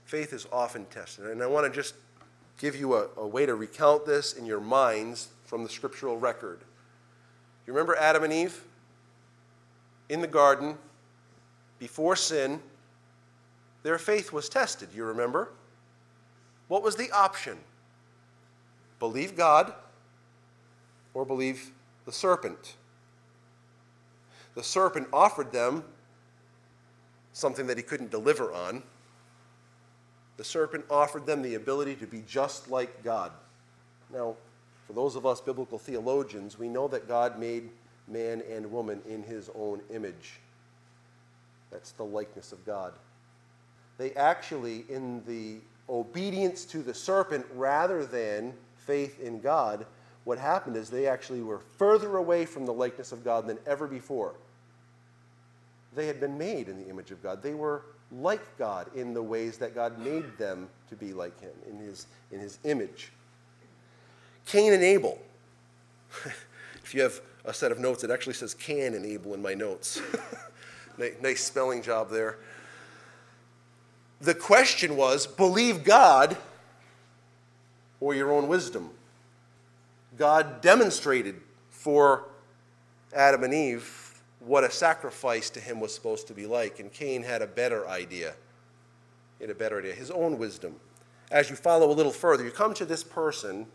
Faith 0.05 0.33
is 0.33 0.47
often 0.51 0.85
tested. 0.85 1.25
And 1.25 1.41
I 1.41 1.47
want 1.47 1.65
to 1.65 1.75
just 1.75 1.95
give 2.57 2.75
you 2.75 2.95
a, 2.95 3.07
a 3.17 3.27
way 3.27 3.45
to 3.45 3.55
recount 3.55 4.05
this 4.05 4.33
in 4.33 4.45
your 4.45 4.61
minds 4.61 5.29
from 5.45 5.63
the 5.63 5.69
scriptural 5.69 6.17
record. 6.17 6.59
You 7.65 7.73
remember 7.73 7.95
Adam 7.95 8.23
and 8.23 8.31
Eve? 8.31 8.63
In 10.09 10.21
the 10.21 10.27
garden, 10.27 10.77
before 11.79 12.15
sin, 12.15 12.59
their 13.83 13.97
faith 13.97 14.31
was 14.31 14.47
tested. 14.49 14.89
You 14.95 15.05
remember? 15.05 15.49
What 16.67 16.83
was 16.83 16.95
the 16.95 17.11
option? 17.11 17.57
Believe 18.99 19.35
God 19.35 19.73
or 21.13 21.25
believe 21.25 21.71
the 22.05 22.11
serpent. 22.11 22.75
The 24.55 24.63
serpent 24.63 25.07
offered 25.13 25.51
them 25.51 25.83
something 27.33 27.67
that 27.67 27.77
he 27.77 27.83
couldn't 27.83 28.11
deliver 28.11 28.51
on. 28.53 28.81
The 30.37 30.43
serpent 30.43 30.85
offered 30.89 31.25
them 31.25 31.41
the 31.41 31.55
ability 31.55 31.95
to 31.95 32.07
be 32.07 32.23
just 32.27 32.69
like 32.69 33.03
God. 33.03 33.31
Now, 34.11 34.35
for 34.87 34.93
those 34.93 35.15
of 35.15 35.25
us 35.25 35.41
biblical 35.41 35.77
theologians, 35.77 36.57
we 36.57 36.69
know 36.69 36.87
that 36.87 37.07
God 37.07 37.39
made 37.39 37.69
man 38.07 38.41
and 38.49 38.71
woman 38.71 39.01
in 39.07 39.23
his 39.23 39.49
own 39.55 39.81
image. 39.93 40.39
That's 41.71 41.91
the 41.91 42.03
likeness 42.05 42.51
of 42.51 42.65
God. 42.65 42.93
They 43.97 44.13
actually, 44.13 44.85
in 44.89 45.23
the 45.25 45.59
obedience 45.89 46.65
to 46.65 46.79
the 46.79 46.93
serpent 46.93 47.45
rather 47.53 48.05
than 48.05 48.53
faith 48.77 49.19
in 49.19 49.39
God, 49.41 49.85
what 50.23 50.37
happened 50.37 50.75
is 50.75 50.89
they 50.89 51.07
actually 51.07 51.41
were 51.41 51.59
further 51.77 52.17
away 52.17 52.45
from 52.45 52.65
the 52.65 52.73
likeness 52.73 53.11
of 53.11 53.23
God 53.23 53.47
than 53.47 53.57
ever 53.65 53.87
before. 53.87 54.35
They 55.95 56.07
had 56.07 56.19
been 56.19 56.37
made 56.37 56.67
in 56.67 56.77
the 56.77 56.89
image 56.89 57.11
of 57.11 57.23
God. 57.23 57.41
They 57.41 57.53
were 57.53 57.83
like 58.11 58.57
God 58.57 58.87
in 58.95 59.13
the 59.13 59.23
ways 59.23 59.57
that 59.57 59.73
God 59.73 59.97
made 59.99 60.37
them 60.37 60.67
to 60.89 60.95
be 60.95 61.13
like 61.13 61.39
Him, 61.39 61.53
in 61.69 61.77
His, 61.77 62.07
in 62.31 62.39
his 62.39 62.59
image. 62.63 63.11
Cain 64.45 64.73
and 64.73 64.83
Abel. 64.83 65.19
if 66.83 66.93
you 66.93 67.01
have 67.01 67.19
a 67.45 67.53
set 67.53 67.71
of 67.71 67.79
notes, 67.79 68.03
it 68.03 68.11
actually 68.11 68.33
says 68.33 68.53
Can 68.53 68.93
and 68.93 69.05
Abel 69.05 69.33
in 69.33 69.41
my 69.41 69.53
notes. 69.53 70.01
nice 71.21 71.43
spelling 71.43 71.81
job 71.81 72.09
there. 72.09 72.37
The 74.21 74.35
question 74.35 74.95
was 74.95 75.27
believe 75.27 75.83
God 75.83 76.37
or 77.99 78.13
your 78.13 78.31
own 78.31 78.47
wisdom. 78.47 78.91
God 80.17 80.61
demonstrated 80.61 81.41
for 81.69 82.25
Adam 83.13 83.43
and 83.43 83.53
Eve 83.53 84.04
what 84.45 84.63
a 84.63 84.71
sacrifice 84.71 85.49
to 85.51 85.59
him 85.59 85.79
was 85.79 85.93
supposed 85.93 86.27
to 86.27 86.33
be 86.33 86.45
like, 86.45 86.79
and 86.79 86.93
Cain 86.93 87.23
had 87.23 87.41
a 87.41 87.47
better 87.47 87.87
idea. 87.87 88.33
He 89.39 89.43
had 89.43 89.51
a 89.51 89.57
better 89.57 89.79
idea, 89.79 89.93
his 89.93 90.11
own 90.11 90.37
wisdom. 90.37 90.75
As 91.31 91.49
you 91.49 91.55
follow 91.55 91.89
a 91.89 91.93
little 91.93 92.11
further, 92.11 92.43
you 92.43 92.51
come 92.51 92.73
to 92.75 92.85
this 92.85 93.03
person 93.03 93.65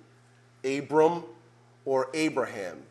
Abram 0.64 1.24
or 1.84 2.08
Abraham. 2.14 2.82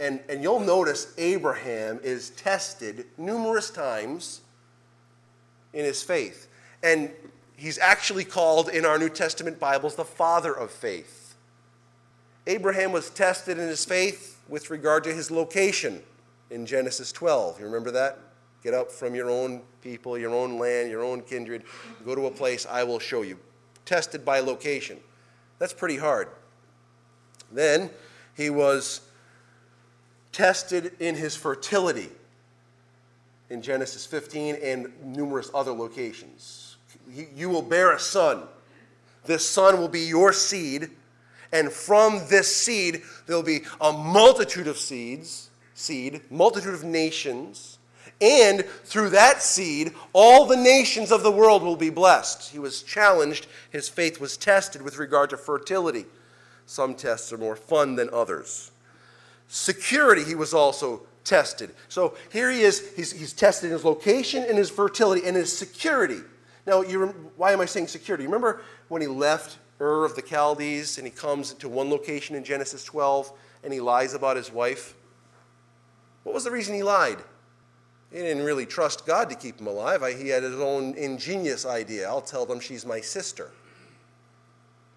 And, 0.00 0.20
and 0.28 0.42
you'll 0.42 0.60
notice 0.60 1.12
Abraham 1.18 2.00
is 2.02 2.30
tested 2.30 3.06
numerous 3.18 3.70
times 3.70 4.40
in 5.72 5.84
his 5.84 6.02
faith. 6.02 6.48
And 6.82 7.10
he's 7.56 7.78
actually 7.78 8.24
called 8.24 8.68
in 8.68 8.86
our 8.86 8.98
New 8.98 9.08
Testament 9.08 9.58
Bibles 9.58 9.96
the 9.96 10.04
father 10.04 10.52
of 10.52 10.70
faith. 10.70 11.36
Abraham 12.46 12.92
was 12.92 13.10
tested 13.10 13.58
in 13.58 13.68
his 13.68 13.84
faith 13.84 14.40
with 14.48 14.70
regard 14.70 15.04
to 15.04 15.12
his 15.12 15.30
location 15.30 16.02
in 16.50 16.66
Genesis 16.66 17.12
12. 17.12 17.60
You 17.60 17.66
remember 17.66 17.90
that? 17.92 18.18
Get 18.62 18.74
up 18.74 18.90
from 18.90 19.14
your 19.14 19.30
own 19.30 19.62
people, 19.82 20.18
your 20.18 20.34
own 20.34 20.58
land, 20.58 20.90
your 20.90 21.02
own 21.02 21.22
kindred, 21.22 21.62
go 22.04 22.14
to 22.14 22.26
a 22.26 22.30
place 22.30 22.66
I 22.68 22.82
will 22.84 22.98
show 22.98 23.22
you. 23.22 23.38
Tested 23.84 24.24
by 24.24 24.40
location. 24.40 24.98
That's 25.58 25.72
pretty 25.72 25.96
hard. 25.96 26.28
Then 27.52 27.90
he 28.36 28.50
was 28.50 29.00
tested 30.32 30.92
in 31.00 31.14
his 31.14 31.34
fertility 31.34 32.10
in 33.50 33.62
Genesis 33.62 34.04
15 34.04 34.56
and 34.62 34.92
numerous 35.02 35.50
other 35.54 35.72
locations. 35.72 36.76
You 37.10 37.48
will 37.48 37.62
bear 37.62 37.92
a 37.92 37.98
son. 37.98 38.42
This 39.24 39.48
son 39.48 39.78
will 39.78 39.88
be 39.88 40.00
your 40.00 40.32
seed, 40.32 40.90
and 41.52 41.72
from 41.72 42.20
this 42.28 42.54
seed 42.54 43.02
there'll 43.26 43.42
be 43.42 43.62
a 43.80 43.92
multitude 43.92 44.66
of 44.66 44.78
seeds, 44.78 45.50
seed, 45.78 46.20
multitude 46.30 46.74
of 46.74 46.84
nations, 46.84 47.78
and 48.20 48.64
through 48.84 49.10
that 49.10 49.42
seed 49.42 49.94
all 50.12 50.44
the 50.44 50.56
nations 50.56 51.12
of 51.12 51.22
the 51.22 51.30
world 51.30 51.62
will 51.62 51.76
be 51.76 51.90
blessed. 51.90 52.50
He 52.50 52.58
was 52.58 52.82
challenged, 52.82 53.46
his 53.70 53.88
faith 53.88 54.20
was 54.20 54.36
tested 54.36 54.82
with 54.82 54.98
regard 54.98 55.30
to 55.30 55.36
fertility. 55.36 56.04
Some 56.66 56.94
tests 56.94 57.32
are 57.32 57.38
more 57.38 57.54
fun 57.54 57.94
than 57.94 58.10
others. 58.12 58.72
Security, 59.46 60.24
he 60.24 60.34
was 60.34 60.52
also 60.52 61.02
tested. 61.22 61.70
So 61.88 62.16
here 62.32 62.50
he 62.50 62.62
is, 62.62 62.92
he's, 62.96 63.12
he's 63.12 63.32
tested 63.32 63.70
his 63.70 63.84
location 63.84 64.44
and 64.44 64.58
his 64.58 64.70
fertility 64.70 65.26
and 65.26 65.36
his 65.36 65.56
security. 65.56 66.20
Now, 66.66 66.82
you, 66.82 67.06
why 67.36 67.52
am 67.52 67.60
I 67.60 67.66
saying 67.66 67.86
security? 67.86 68.24
Remember 68.24 68.62
when 68.88 69.00
he 69.00 69.08
left 69.08 69.58
Ur 69.80 70.04
of 70.04 70.16
the 70.16 70.22
Chaldees 70.22 70.98
and 70.98 71.06
he 71.06 71.10
comes 71.12 71.54
to 71.54 71.68
one 71.68 71.88
location 71.88 72.34
in 72.34 72.42
Genesis 72.42 72.82
12 72.84 73.32
and 73.62 73.72
he 73.72 73.80
lies 73.80 74.14
about 74.14 74.36
his 74.36 74.52
wife? 74.52 74.94
What 76.28 76.34
was 76.34 76.44
the 76.44 76.50
reason 76.50 76.74
he 76.74 76.82
lied? 76.82 77.16
He 78.12 78.18
didn't 78.18 78.44
really 78.44 78.66
trust 78.66 79.06
God 79.06 79.30
to 79.30 79.34
keep 79.34 79.58
him 79.58 79.66
alive. 79.66 80.04
He 80.14 80.28
had 80.28 80.42
his 80.42 80.60
own 80.60 80.92
ingenious 80.92 81.64
idea. 81.64 82.06
I'll 82.06 82.20
tell 82.20 82.44
them 82.44 82.60
she's 82.60 82.84
my 82.84 83.00
sister. 83.00 83.50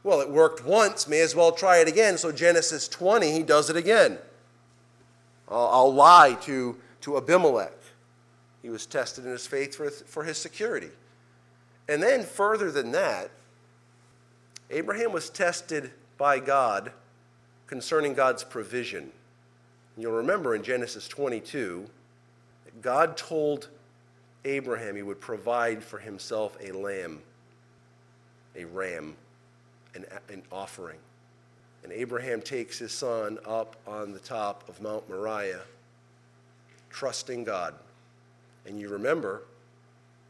Well, 0.04 0.20
it 0.20 0.30
worked 0.30 0.66
once, 0.66 1.08
may 1.08 1.22
as 1.22 1.34
well 1.34 1.54
try 1.54 1.78
it 1.78 1.88
again. 1.88 2.18
So, 2.18 2.34
Genesis 2.34 2.90
20, 2.90 3.32
he 3.32 3.44
does 3.44 3.70
it 3.70 3.78
again. 3.78 4.18
I'll, 5.48 5.68
I'll 5.68 5.94
lie 5.94 6.38
to, 6.42 6.76
to 7.00 7.16
Abimelech. 7.16 7.80
He 8.62 8.68
was 8.68 8.86
tested 8.86 9.24
in 9.24 9.32
his 9.32 9.48
faith 9.48 9.74
for, 9.74 9.90
for 9.90 10.26
his 10.26 10.38
security. 10.38 10.92
And 11.88 12.04
then, 12.04 12.26
further 12.26 12.70
than 12.72 12.92
that, 12.92 13.32
Abraham 14.70 15.14
was 15.14 15.30
tested 15.30 15.92
by 16.18 16.40
God 16.40 16.92
concerning 17.68 18.16
God's 18.16 18.44
provision. 18.44 19.14
You'll 20.02 20.14
remember 20.14 20.56
in 20.56 20.64
Genesis 20.64 21.08
22, 21.08 21.86
God 22.82 23.16
told 23.18 23.68
Abraham 24.46 24.96
he 24.96 25.04
would 25.04 25.22
provide 25.22 25.84
for 25.84 26.00
himself 26.00 26.58
a 26.60 26.72
lamb, 26.72 27.22
a 28.56 28.66
ram 28.66 29.16
an, 29.94 30.06
an 30.30 30.42
offering. 30.52 30.98
And 31.84 31.92
Abraham 31.92 32.42
takes 32.42 32.80
his 32.80 32.92
son 32.92 33.38
up 33.46 33.76
on 33.86 34.12
the 34.12 34.20
top 34.20 34.68
of 34.68 34.82
Mount 34.82 35.08
Moriah, 35.10 35.62
trusting 36.90 37.44
God. 37.44 37.76
And 38.66 38.80
you 38.80 38.90
remember, 38.90 39.44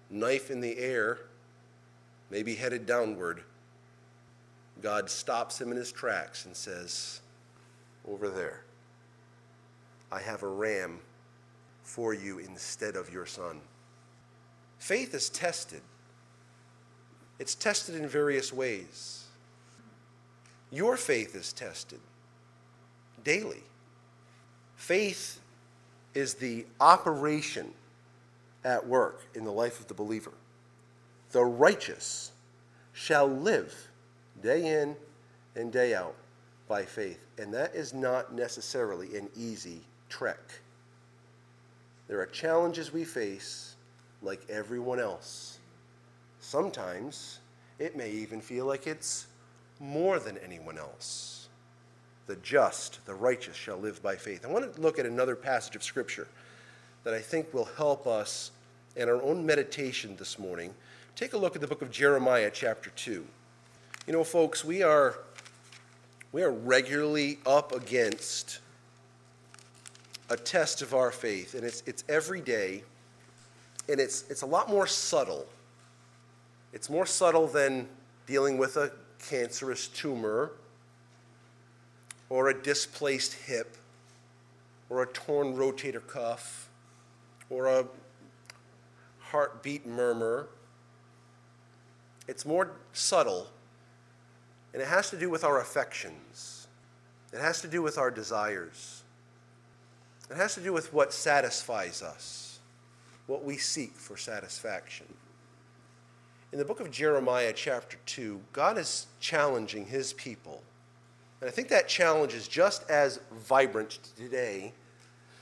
knife 0.09 0.51
in 0.51 0.61
the 0.61 0.77
air, 0.77 1.19
maybe 2.29 2.55
headed 2.55 2.85
downward. 2.85 3.43
God 4.81 5.09
stops 5.09 5.59
him 5.61 5.71
in 5.71 5.77
his 5.77 5.91
tracks 5.91 6.45
and 6.45 6.55
says, 6.55 7.21
Over 8.07 8.29
there, 8.29 8.63
I 10.11 10.19
have 10.19 10.43
a 10.43 10.47
ram 10.47 10.99
for 11.83 12.13
you 12.13 12.39
instead 12.39 12.95
of 12.95 13.11
your 13.11 13.25
son. 13.25 13.61
faith 14.77 15.13
is 15.13 15.29
tested. 15.29 15.81
It's 17.39 17.55
tested 17.55 17.95
in 17.95 18.07
various 18.07 18.53
ways. 18.53 19.25
Your 20.71 20.97
faith 20.97 21.35
is 21.35 21.53
tested 21.53 21.99
daily. 23.23 23.63
Faith 24.75 25.39
is 26.13 26.35
the 26.35 26.65
operation 26.79 27.71
at 28.63 28.85
work 28.87 29.23
in 29.35 29.43
the 29.43 29.51
life 29.51 29.79
of 29.79 29.87
the 29.87 29.93
believer. 29.93 30.33
The 31.31 31.43
righteous 31.43 32.31
shall 32.93 33.27
live 33.27 33.73
day 34.41 34.81
in 34.81 34.95
and 35.55 35.71
day 35.71 35.93
out 35.93 36.15
by 36.67 36.83
faith. 36.83 37.19
And 37.37 37.53
that 37.53 37.75
is 37.75 37.93
not 37.93 38.33
necessarily 38.33 39.17
an 39.17 39.29
easy 39.35 39.81
trek. 40.11 40.59
There 42.07 42.19
are 42.19 42.25
challenges 42.25 42.91
we 42.91 43.05
face 43.05 43.75
like 44.21 44.41
everyone 44.49 44.99
else. 44.99 45.57
Sometimes 46.41 47.39
it 47.79 47.95
may 47.95 48.11
even 48.11 48.41
feel 48.41 48.65
like 48.65 48.85
it's 48.85 49.27
more 49.79 50.19
than 50.19 50.37
anyone 50.39 50.77
else. 50.77 51.47
The 52.27 52.35
just, 52.37 53.03
the 53.05 53.13
righteous 53.13 53.55
shall 53.55 53.77
live 53.77 54.03
by 54.03 54.15
faith. 54.15 54.45
I 54.45 54.49
want 54.49 54.73
to 54.73 54.81
look 54.81 54.99
at 54.99 55.05
another 55.05 55.35
passage 55.35 55.75
of 55.75 55.83
Scripture 55.83 56.27
that 57.03 57.13
I 57.13 57.19
think 57.19 57.53
will 57.53 57.69
help 57.77 58.05
us 58.05 58.51
in 58.95 59.09
our 59.09 59.21
own 59.23 59.45
meditation 59.45 60.15
this 60.17 60.37
morning. 60.37 60.73
Take 61.15 61.33
a 61.33 61.37
look 61.37 61.55
at 61.55 61.61
the 61.61 61.67
book 61.67 61.81
of 61.81 61.89
Jeremiah, 61.89 62.51
chapter 62.53 62.89
2. 62.91 63.25
You 64.07 64.13
know, 64.13 64.23
folks, 64.23 64.63
we 64.65 64.83
are, 64.83 65.19
we 66.31 66.43
are 66.43 66.51
regularly 66.51 67.39
up 67.45 67.71
against 67.71 68.59
a 70.31 70.37
test 70.37 70.81
of 70.81 70.95
our 70.95 71.11
faith, 71.11 71.55
and 71.55 71.65
it's, 71.65 71.83
it's 71.85 72.05
every 72.07 72.39
day, 72.39 72.83
and 73.89 73.99
it's, 73.99 74.23
it's 74.29 74.43
a 74.43 74.45
lot 74.45 74.69
more 74.69 74.87
subtle. 74.87 75.45
It's 76.71 76.89
more 76.89 77.05
subtle 77.05 77.47
than 77.47 77.89
dealing 78.27 78.57
with 78.57 78.77
a 78.77 78.93
cancerous 79.27 79.89
tumor 79.89 80.53
or 82.29 82.47
a 82.47 82.53
displaced 82.53 83.33
hip 83.33 83.75
or 84.89 85.03
a 85.03 85.07
torn 85.07 85.53
rotator 85.57 86.05
cuff 86.07 86.69
or 87.49 87.67
a 87.67 87.85
heartbeat 89.19 89.85
murmur. 89.85 90.47
It's 92.29 92.45
more 92.45 92.71
subtle, 92.93 93.47
and 94.71 94.81
it 94.81 94.87
has 94.87 95.09
to 95.09 95.19
do 95.19 95.29
with 95.29 95.43
our 95.43 95.59
affections. 95.59 96.67
It 97.33 97.41
has 97.41 97.59
to 97.61 97.67
do 97.67 97.81
with 97.81 97.97
our 97.97 98.09
desires. 98.09 99.00
It 100.31 100.37
has 100.37 100.53
to 100.55 100.61
do 100.61 100.71
with 100.71 100.93
what 100.93 101.11
satisfies 101.11 102.01
us, 102.01 102.59
what 103.27 103.43
we 103.43 103.57
seek 103.57 103.95
for 103.95 104.15
satisfaction. 104.15 105.05
In 106.53 106.57
the 106.57 106.63
book 106.63 106.79
of 106.79 106.89
Jeremiah, 106.89 107.51
chapter 107.53 107.97
2, 108.05 108.39
God 108.53 108.77
is 108.77 109.07
challenging 109.19 109.85
his 109.85 110.13
people. 110.13 110.63
And 111.41 111.49
I 111.49 111.51
think 111.51 111.67
that 111.67 111.89
challenge 111.89 112.33
is 112.33 112.47
just 112.47 112.89
as 112.89 113.19
vibrant 113.33 113.99
today 114.15 114.71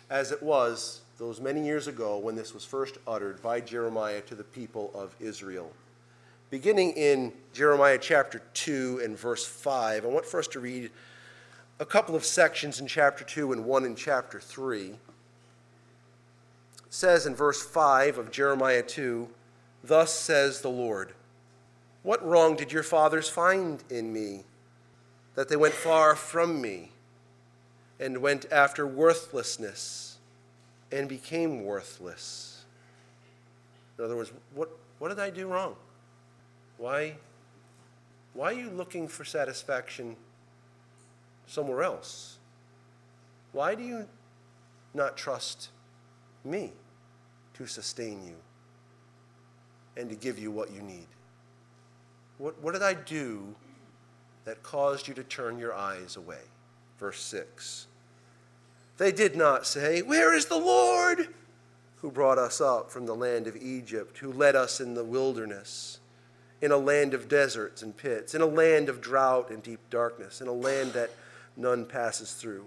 as 0.10 0.32
it 0.32 0.42
was 0.42 1.02
those 1.20 1.40
many 1.40 1.64
years 1.64 1.86
ago 1.86 2.18
when 2.18 2.36
this 2.36 2.52
was 2.52 2.66
first 2.66 2.98
uttered 3.06 3.44
by 3.44 3.62
Jeremiah 3.62 4.22
to 4.22 4.34
the 4.34 4.44
people 4.44 4.90
of 4.96 5.14
Israel. 5.20 5.72
Beginning 6.50 6.94
in 6.94 7.32
Jeremiah 7.54 8.00
chapter 8.02 8.42
2 8.56 9.02
and 9.04 9.16
verse 9.16 9.46
5, 9.46 10.04
I 10.04 10.08
want 10.08 10.26
for 10.26 10.40
us 10.40 10.48
to 10.48 10.60
read 10.60 10.90
a 11.80 11.86
couple 11.86 12.16
of 12.16 12.26
sections 12.26 12.82
in 12.82 12.88
chapter 12.88 13.24
2 13.24 13.54
and 13.54 13.64
one 13.64 13.86
in 13.86 13.96
chapter 13.96 14.40
3. 14.40 14.90
It 14.90 14.98
says 16.90 17.26
in 17.26 17.36
verse 17.36 17.64
5 17.64 18.18
of 18.18 18.32
Jeremiah 18.32 18.84
2 18.84 19.30
Thus 19.82 20.14
says 20.14 20.60
the 20.60 20.70
Lord, 20.70 21.14
What 22.04 22.26
wrong 22.26 22.58
did 22.58 22.74
your 22.74 22.84
fathers 22.84 23.30
find 23.30 23.82
in 23.90 24.12
me, 24.12 24.44
that 25.36 25.48
they 25.48 25.56
went 25.56 25.74
far 25.74 26.16
from 26.16 26.62
me 26.62 26.92
and 27.98 28.18
went 28.18 28.46
after 28.52 28.86
worthlessness 28.86 30.18
and 30.92 31.08
became 31.08 31.64
worthless? 31.64 32.66
In 33.98 34.04
other 34.04 34.18
words, 34.18 34.34
what, 34.54 34.70
what 34.98 35.10
did 35.10 35.20
I 35.20 35.30
do 35.30 35.48
wrong? 35.48 35.76
Why, 36.78 37.16
why 38.34 38.48
are 38.48 38.60
you 38.60 38.70
looking 38.70 39.08
for 39.08 39.24
satisfaction? 39.24 40.18
Somewhere 41.50 41.84
else? 41.84 42.38
Why 43.52 43.76
do 43.76 43.84
you 43.84 44.08
not 44.94 45.18
trust 45.18 45.70
me 46.46 46.72
to 47.56 47.66
sustain 47.66 48.24
you 48.26 48.36
and 49.98 50.10
to 50.10 50.16
give 50.16 50.40
you 50.40 50.52
what 50.52 50.72
you 50.72 50.82
need? 50.82 51.08
What, 52.38 52.62
what 52.62 52.74
did 52.74 52.84
I 52.84 52.94
do 52.94 53.56
that 54.46 54.64
caused 54.64 55.08
you 55.08 55.14
to 55.16 55.24
turn 55.24 55.60
your 55.60 55.74
eyes 55.74 56.16
away? 56.16 56.42
Verse 57.00 57.22
6. 57.22 57.88
They 58.98 59.12
did 59.12 59.36
not 59.36 59.66
say, 59.66 60.02
Where 60.02 60.34
is 60.34 60.46
the 60.46 60.58
Lord 60.58 61.30
who 61.98 62.12
brought 62.12 62.38
us 62.38 62.62
up 62.62 62.92
from 62.92 63.06
the 63.06 63.16
land 63.16 63.48
of 63.48 63.58
Egypt, 63.58 64.20
who 64.20 64.32
led 64.32 64.56
us 64.56 64.80
in 64.80 64.94
the 64.94 65.04
wilderness, 65.04 66.00
in 66.62 66.72
a 66.72 66.78
land 66.78 67.14
of 67.14 67.28
deserts 67.28 67.82
and 67.82 67.96
pits, 67.96 68.36
in 68.36 68.42
a 68.42 68.46
land 68.46 68.88
of 68.88 69.02
drought 69.02 69.50
and 69.50 69.64
deep 69.64 69.80
darkness, 69.90 70.42
in 70.42 70.48
a 70.48 70.54
land 70.54 70.94
that 70.94 71.10
none 71.60 71.86
passes 71.86 72.34
through, 72.34 72.66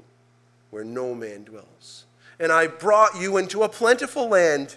where 0.71 0.85
no 0.85 1.15
man 1.15 1.45
dwells. 1.45 2.05
And 2.39 2.53
I 2.53 2.67
brought 2.67 3.19
you 3.19 3.39
into 3.39 3.63
a 3.63 3.69
plentiful 3.69 4.29
land 4.29 4.77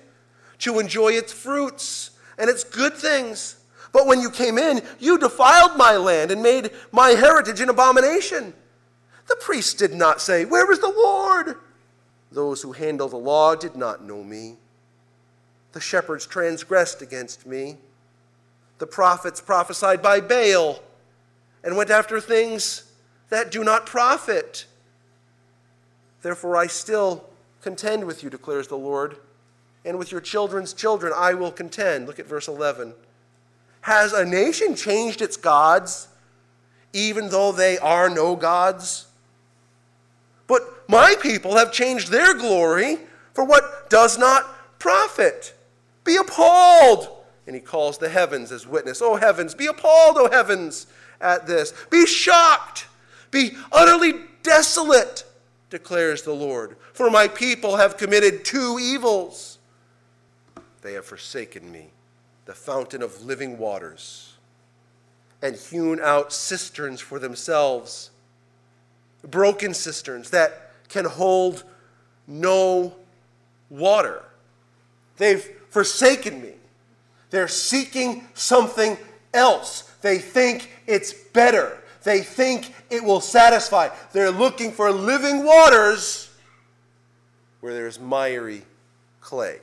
to 0.60 0.80
enjoy 0.80 1.14
its 1.14 1.34
fruits 1.34 2.12
and 2.38 2.50
its 2.50 2.64
good 2.64 2.94
things. 2.94 3.58
But 3.92 4.08
when 4.08 4.22
you 4.22 4.30
came 4.30 4.58
in, 4.58 4.82
you 5.00 5.18
defiled 5.18 5.78
my 5.78 5.98
land 5.98 6.32
and 6.32 6.42
made 6.42 6.72
my 6.92 7.10
heritage 7.10 7.60
an 7.60 7.70
abomination. 7.70 8.54
The 9.28 9.38
priests 9.42 9.74
did 9.74 9.94
not 9.94 10.22
say, 10.22 10.46
Where 10.46 10.72
is 10.72 10.80
the 10.80 10.88
Lord? 10.88 11.58
Those 12.32 12.62
who 12.62 12.72
handle 12.72 13.08
the 13.08 13.18
law 13.18 13.56
did 13.56 13.76
not 13.76 14.04
know 14.04 14.24
me. 14.24 14.58
The 15.72 15.82
shepherds 15.82 16.26
transgressed 16.26 17.02
against 17.02 17.46
me. 17.46 17.78
The 18.78 18.88
prophets 18.88 19.42
prophesied 19.42 20.02
by 20.02 20.20
Baal 20.20 20.82
and 21.64 21.76
went 21.78 21.90
after 21.90 22.20
things 22.20 22.85
that 23.30 23.52
do 23.52 23.64
not 23.64 23.86
profit. 23.86 24.66
Therefore, 26.22 26.58
I 26.58 26.68
still 26.68 27.26
contend 27.62 28.06
with 28.06 28.24
you, 28.24 28.30
declares 28.30 28.68
the 28.68 28.78
Lord, 28.78 29.18
and 29.84 29.98
with 29.98 30.12
your 30.12 30.22
children's 30.22 30.74
children 30.74 31.14
I 31.16 31.34
will 31.34 31.52
contend. 31.52 32.08
Look 32.08 32.20
at 32.20 32.28
verse 32.28 32.48
11. 32.48 32.94
Has 33.82 34.14
a 34.14 34.26
nation 34.26 34.76
changed 34.76 35.22
its 35.22 35.38
gods, 35.38 36.08
even 36.94 37.30
though 37.30 37.52
they 37.52 37.78
are 37.78 38.10
no 38.10 38.36
gods? 38.36 39.08
But 40.48 40.62
my 40.88 41.16
people 41.22 41.58
have 41.58 41.72
changed 41.72 42.12
their 42.12 42.34
glory 42.34 42.98
for 43.34 43.44
what 43.44 43.90
does 43.90 44.18
not 44.18 44.80
profit. 44.80 45.54
Be 46.04 46.16
appalled. 46.16 47.10
And 47.48 47.56
he 47.56 47.62
calls 47.62 47.98
the 47.98 48.10
heavens 48.10 48.52
as 48.52 48.66
witness. 48.66 49.02
O 49.02 49.16
heavens, 49.16 49.54
be 49.54 49.68
appalled, 49.68 50.18
O 50.18 50.30
heavens, 50.32 50.88
at 51.22 51.46
this. 51.46 51.74
Be 51.92 52.08
shocked 52.08 52.88
be 53.36 53.52
utterly 53.70 54.14
desolate, 54.44 55.26
declares 55.70 56.22
the 56.22 56.34
Lord. 56.34 56.78
For 56.94 57.12
my 57.12 57.28
people 57.28 57.76
have 57.76 57.98
committed 57.98 58.46
two 58.46 58.80
evils. 58.82 59.60
They 60.82 60.94
have 60.94 61.04
forsaken 61.04 61.70
me, 61.70 61.88
the 62.46 62.54
fountain 62.54 63.02
of 63.02 63.26
living 63.26 63.58
waters, 63.58 64.36
and 65.42 65.58
hewn 65.58 66.00
out 66.00 66.32
cisterns 66.32 67.02
for 67.02 67.20
themselves, 67.20 68.10
broken 69.22 69.74
cisterns 69.74 70.30
that 70.30 70.72
can 70.88 71.04
hold 71.04 71.66
no 72.28 72.96
water. 73.70 74.24
They've 75.18 75.44
forsaken 75.70 76.42
me. 76.42 76.54
They're 77.32 77.50
seeking 77.50 78.28
something 78.34 78.98
else. 79.34 79.92
They 80.02 80.20
think 80.20 80.72
it's 80.88 81.12
better. 81.12 81.82
They 82.06 82.22
think 82.22 82.74
it 82.92 83.04
will 83.04 83.20
satisfy. 83.20 83.90
They're 84.14 84.32
looking 84.32 84.72
for 84.72 84.92
living 84.92 85.44
waters 85.44 86.30
where 87.60 87.74
there's 87.74 88.00
miry 88.00 88.62
clay. 89.22 89.60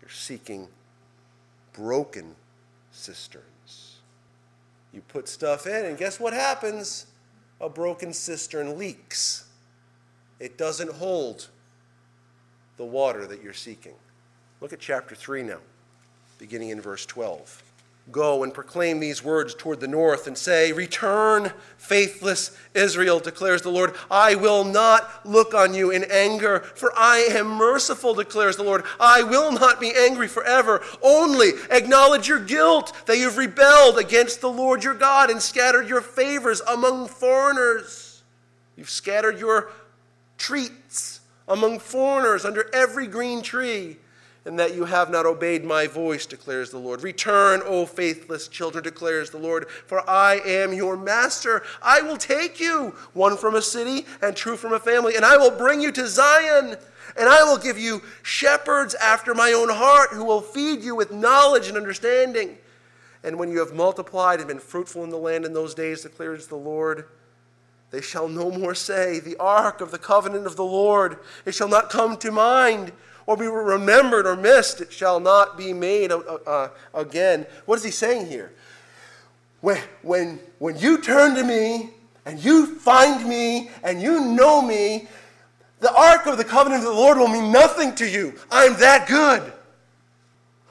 They're 0.00 0.10
seeking 0.10 0.68
broken 1.72 2.36
cisterns. 2.92 3.96
You 4.92 5.00
put 5.00 5.26
stuff 5.26 5.66
in, 5.66 5.86
and 5.86 5.96
guess 5.96 6.20
what 6.20 6.34
happens? 6.34 7.06
A 7.62 7.70
broken 7.70 8.12
cistern 8.12 8.78
leaks. 8.78 9.46
It 10.38 10.58
doesn't 10.58 10.92
hold 10.92 11.48
the 12.76 12.84
water 12.84 13.26
that 13.26 13.42
you're 13.42 13.54
seeking. 13.54 13.94
Look 14.60 14.74
at 14.74 14.80
chapter 14.80 15.14
3 15.14 15.44
now, 15.44 15.60
beginning 16.38 16.68
in 16.68 16.80
verse 16.82 17.06
12. 17.06 17.62
Go 18.12 18.42
and 18.42 18.52
proclaim 18.52 19.00
these 19.00 19.22
words 19.22 19.54
toward 19.54 19.80
the 19.80 19.88
north 19.88 20.26
and 20.26 20.36
say, 20.36 20.72
Return, 20.72 21.52
faithless 21.76 22.56
Israel, 22.74 23.20
declares 23.20 23.62
the 23.62 23.70
Lord. 23.70 23.94
I 24.10 24.34
will 24.34 24.64
not 24.64 25.26
look 25.26 25.54
on 25.54 25.74
you 25.74 25.90
in 25.90 26.04
anger, 26.04 26.60
for 26.60 26.92
I 26.96 27.28
am 27.30 27.48
merciful, 27.48 28.14
declares 28.14 28.56
the 28.56 28.62
Lord. 28.62 28.84
I 28.98 29.22
will 29.22 29.52
not 29.52 29.80
be 29.80 29.92
angry 29.96 30.28
forever. 30.28 30.82
Only 31.02 31.50
acknowledge 31.70 32.28
your 32.28 32.40
guilt 32.40 32.92
that 33.06 33.18
you've 33.18 33.38
rebelled 33.38 33.98
against 33.98 34.40
the 34.40 34.50
Lord 34.50 34.84
your 34.84 34.94
God 34.94 35.30
and 35.30 35.40
scattered 35.40 35.88
your 35.88 36.00
favors 36.00 36.60
among 36.62 37.08
foreigners. 37.08 38.22
You've 38.76 38.90
scattered 38.90 39.38
your 39.38 39.70
treats 40.38 41.20
among 41.46 41.78
foreigners 41.80 42.44
under 42.44 42.72
every 42.74 43.06
green 43.06 43.42
tree 43.42 43.98
and 44.44 44.58
that 44.58 44.74
you 44.74 44.84
have 44.86 45.10
not 45.10 45.26
obeyed 45.26 45.64
my 45.64 45.86
voice, 45.86 46.24
declares 46.24 46.70
the 46.70 46.78
Lord. 46.78 47.02
Return, 47.02 47.60
O 47.64 47.84
faithless 47.84 48.48
children, 48.48 48.82
declares 48.82 49.30
the 49.30 49.38
Lord, 49.38 49.68
for 49.68 50.08
I 50.08 50.40
am 50.44 50.72
your 50.72 50.96
master. 50.96 51.62
I 51.82 52.00
will 52.00 52.16
take 52.16 52.58
you, 52.58 52.94
one 53.12 53.36
from 53.36 53.54
a 53.54 53.62
city 53.62 54.06
and 54.22 54.34
two 54.34 54.56
from 54.56 54.72
a 54.72 54.80
family, 54.80 55.14
and 55.14 55.24
I 55.24 55.36
will 55.36 55.50
bring 55.50 55.80
you 55.80 55.92
to 55.92 56.06
Zion. 56.08 56.76
And 57.16 57.28
I 57.28 57.42
will 57.42 57.58
give 57.58 57.76
you 57.76 58.02
shepherds 58.22 58.94
after 58.94 59.34
my 59.34 59.52
own 59.52 59.68
heart 59.68 60.10
who 60.10 60.24
will 60.24 60.40
feed 60.40 60.82
you 60.82 60.94
with 60.94 61.12
knowledge 61.12 61.66
and 61.66 61.76
understanding. 61.76 62.56
And 63.24 63.36
when 63.36 63.50
you 63.50 63.58
have 63.58 63.74
multiplied 63.74 64.38
and 64.38 64.46
been 64.46 64.60
fruitful 64.60 65.02
in 65.02 65.10
the 65.10 65.18
land 65.18 65.44
in 65.44 65.52
those 65.52 65.74
days, 65.74 66.02
declares 66.02 66.46
the 66.46 66.56
Lord, 66.56 67.06
they 67.90 68.00
shall 68.00 68.28
no 68.28 68.50
more 68.50 68.74
say, 68.74 69.18
The 69.18 69.36
ark 69.38 69.80
of 69.80 69.90
the 69.90 69.98
covenant 69.98 70.46
of 70.46 70.54
the 70.54 70.64
Lord, 70.64 71.18
it 71.44 71.54
shall 71.54 71.68
not 71.68 71.90
come 71.90 72.16
to 72.18 72.30
mind 72.30 72.92
or 73.30 73.36
be 73.36 73.46
remembered 73.46 74.26
or 74.26 74.34
missed. 74.34 74.80
It 74.80 74.92
shall 74.92 75.20
not 75.20 75.56
be 75.56 75.72
made 75.72 76.10
uh, 76.10 76.18
uh, 76.18 76.68
again. 76.92 77.46
What 77.64 77.78
is 77.78 77.84
he 77.84 77.92
saying 77.92 78.26
here? 78.26 78.50
When, 79.60 79.78
when, 80.02 80.40
when 80.58 80.76
you 80.76 81.00
turn 81.00 81.36
to 81.36 81.44
me 81.44 81.90
and 82.26 82.44
you 82.44 82.66
find 82.66 83.24
me 83.28 83.70
and 83.84 84.02
you 84.02 84.20
know 84.20 84.60
me, 84.60 85.06
the 85.78 85.94
ark 85.94 86.26
of 86.26 86.38
the 86.38 86.44
covenant 86.44 86.80
of 86.82 86.88
the 86.88 86.92
Lord 86.92 87.18
will 87.18 87.28
mean 87.28 87.52
nothing 87.52 87.94
to 87.94 88.04
you. 88.08 88.34
I'm 88.50 88.76
that 88.80 89.06
good. 89.06 89.52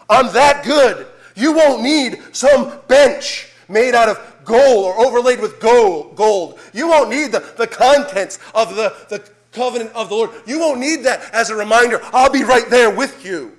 I'm 0.10 0.34
that 0.34 0.66
good. 0.66 1.08
You 1.38 1.54
won't 1.54 1.82
need 1.82 2.22
some 2.34 2.74
bench 2.90 3.54
made 3.70 3.96
out 3.96 4.10
of 4.10 4.20
gold 4.44 4.84
or 4.84 5.00
overlaid 5.00 5.40
with 5.40 5.62
gold. 5.62 6.18
gold. 6.18 6.60
You 6.74 6.90
won't 6.90 7.10
need 7.10 7.32
the, 7.32 7.40
the 7.58 7.68
contents 7.68 8.38
of 8.54 8.76
the, 8.76 8.94
the 9.08 9.32
covenant 9.52 9.92
of 9.94 10.10
the 10.10 10.16
Lord. 10.16 10.32
You 10.46 10.60
won't 10.60 10.80
need 10.80 11.04
that 11.04 11.34
as 11.34 11.50
a 11.50 11.56
reminder. 11.56 12.00
I'll 12.14 12.32
be 12.32 12.44
right 12.44 12.70
there 12.70 12.90
with 12.90 13.26
you. 13.26 13.54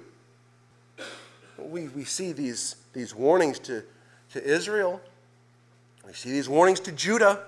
We, 1.59 1.88
we 1.88 2.05
see 2.05 2.33
these, 2.33 2.76
these 2.92 3.14
warnings 3.14 3.59
to, 3.61 3.85
to 4.33 4.42
Israel. 4.42 5.00
We 6.07 6.12
see 6.12 6.31
these 6.31 6.48
warnings 6.48 6.81
to 6.81 6.92
Judah. 6.92 7.44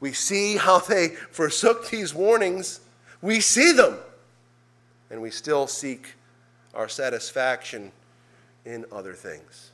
We 0.00 0.12
see 0.12 0.56
how 0.56 0.78
they 0.78 1.08
forsook 1.08 1.90
these 1.90 2.14
warnings. 2.14 2.80
We 3.22 3.40
see 3.40 3.72
them. 3.72 3.98
And 5.10 5.20
we 5.22 5.30
still 5.30 5.66
seek 5.66 6.14
our 6.74 6.88
satisfaction 6.88 7.92
in 8.64 8.84
other 8.92 9.14
things. 9.14 9.70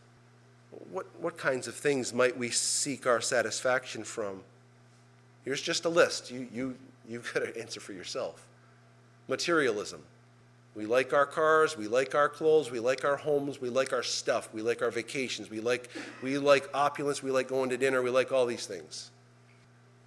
What, 0.93 1.07
what 1.21 1.37
kinds 1.37 1.67
of 1.67 1.75
things 1.75 2.13
might 2.13 2.37
we 2.37 2.51
seek 2.51 3.07
our 3.07 3.21
satisfaction 3.21 4.05
from? 4.05 4.43
Here's 5.45 5.63
just 5.63 5.85
a 5.85 5.89
list. 5.89 6.31
You, 6.31 6.49
you, 6.53 6.77
You've 7.11 7.35
got 7.35 7.41
to 7.41 7.61
answer 7.61 7.81
for 7.81 7.93
yourself. 7.93 8.47
Materialism. 9.27 10.01
We 10.77 10.87
like 10.87 11.13
our 11.13 11.27
cars, 11.27 11.77
we 11.77 11.89
like 11.89 12.15
our 12.15 12.29
clothes, 12.29 12.71
we 12.71 12.79
like 12.79 13.05
our 13.05 13.17
homes, 13.17 13.61
we 13.61 13.69
like 13.69 13.93
our 13.93 14.05
stuff, 14.05 14.49
we 14.55 14.63
like 14.63 14.81
our 14.81 14.93
vacations, 14.93 15.51
we 15.51 15.59
like, 15.59 15.91
we 16.23 16.39
like 16.39 16.71
opulence, 16.73 17.21
we 17.21 17.33
like 17.33 17.49
going 17.49 17.71
to 17.71 17.77
dinner, 17.77 18.01
we 18.01 18.11
like 18.11 18.31
all 18.31 18.47
these 18.47 18.67
things. 18.67 19.11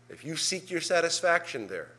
If 0.10 0.24
you 0.24 0.38
seek 0.38 0.72
your 0.72 0.80
satisfaction 0.80 1.68
there, 1.68 1.90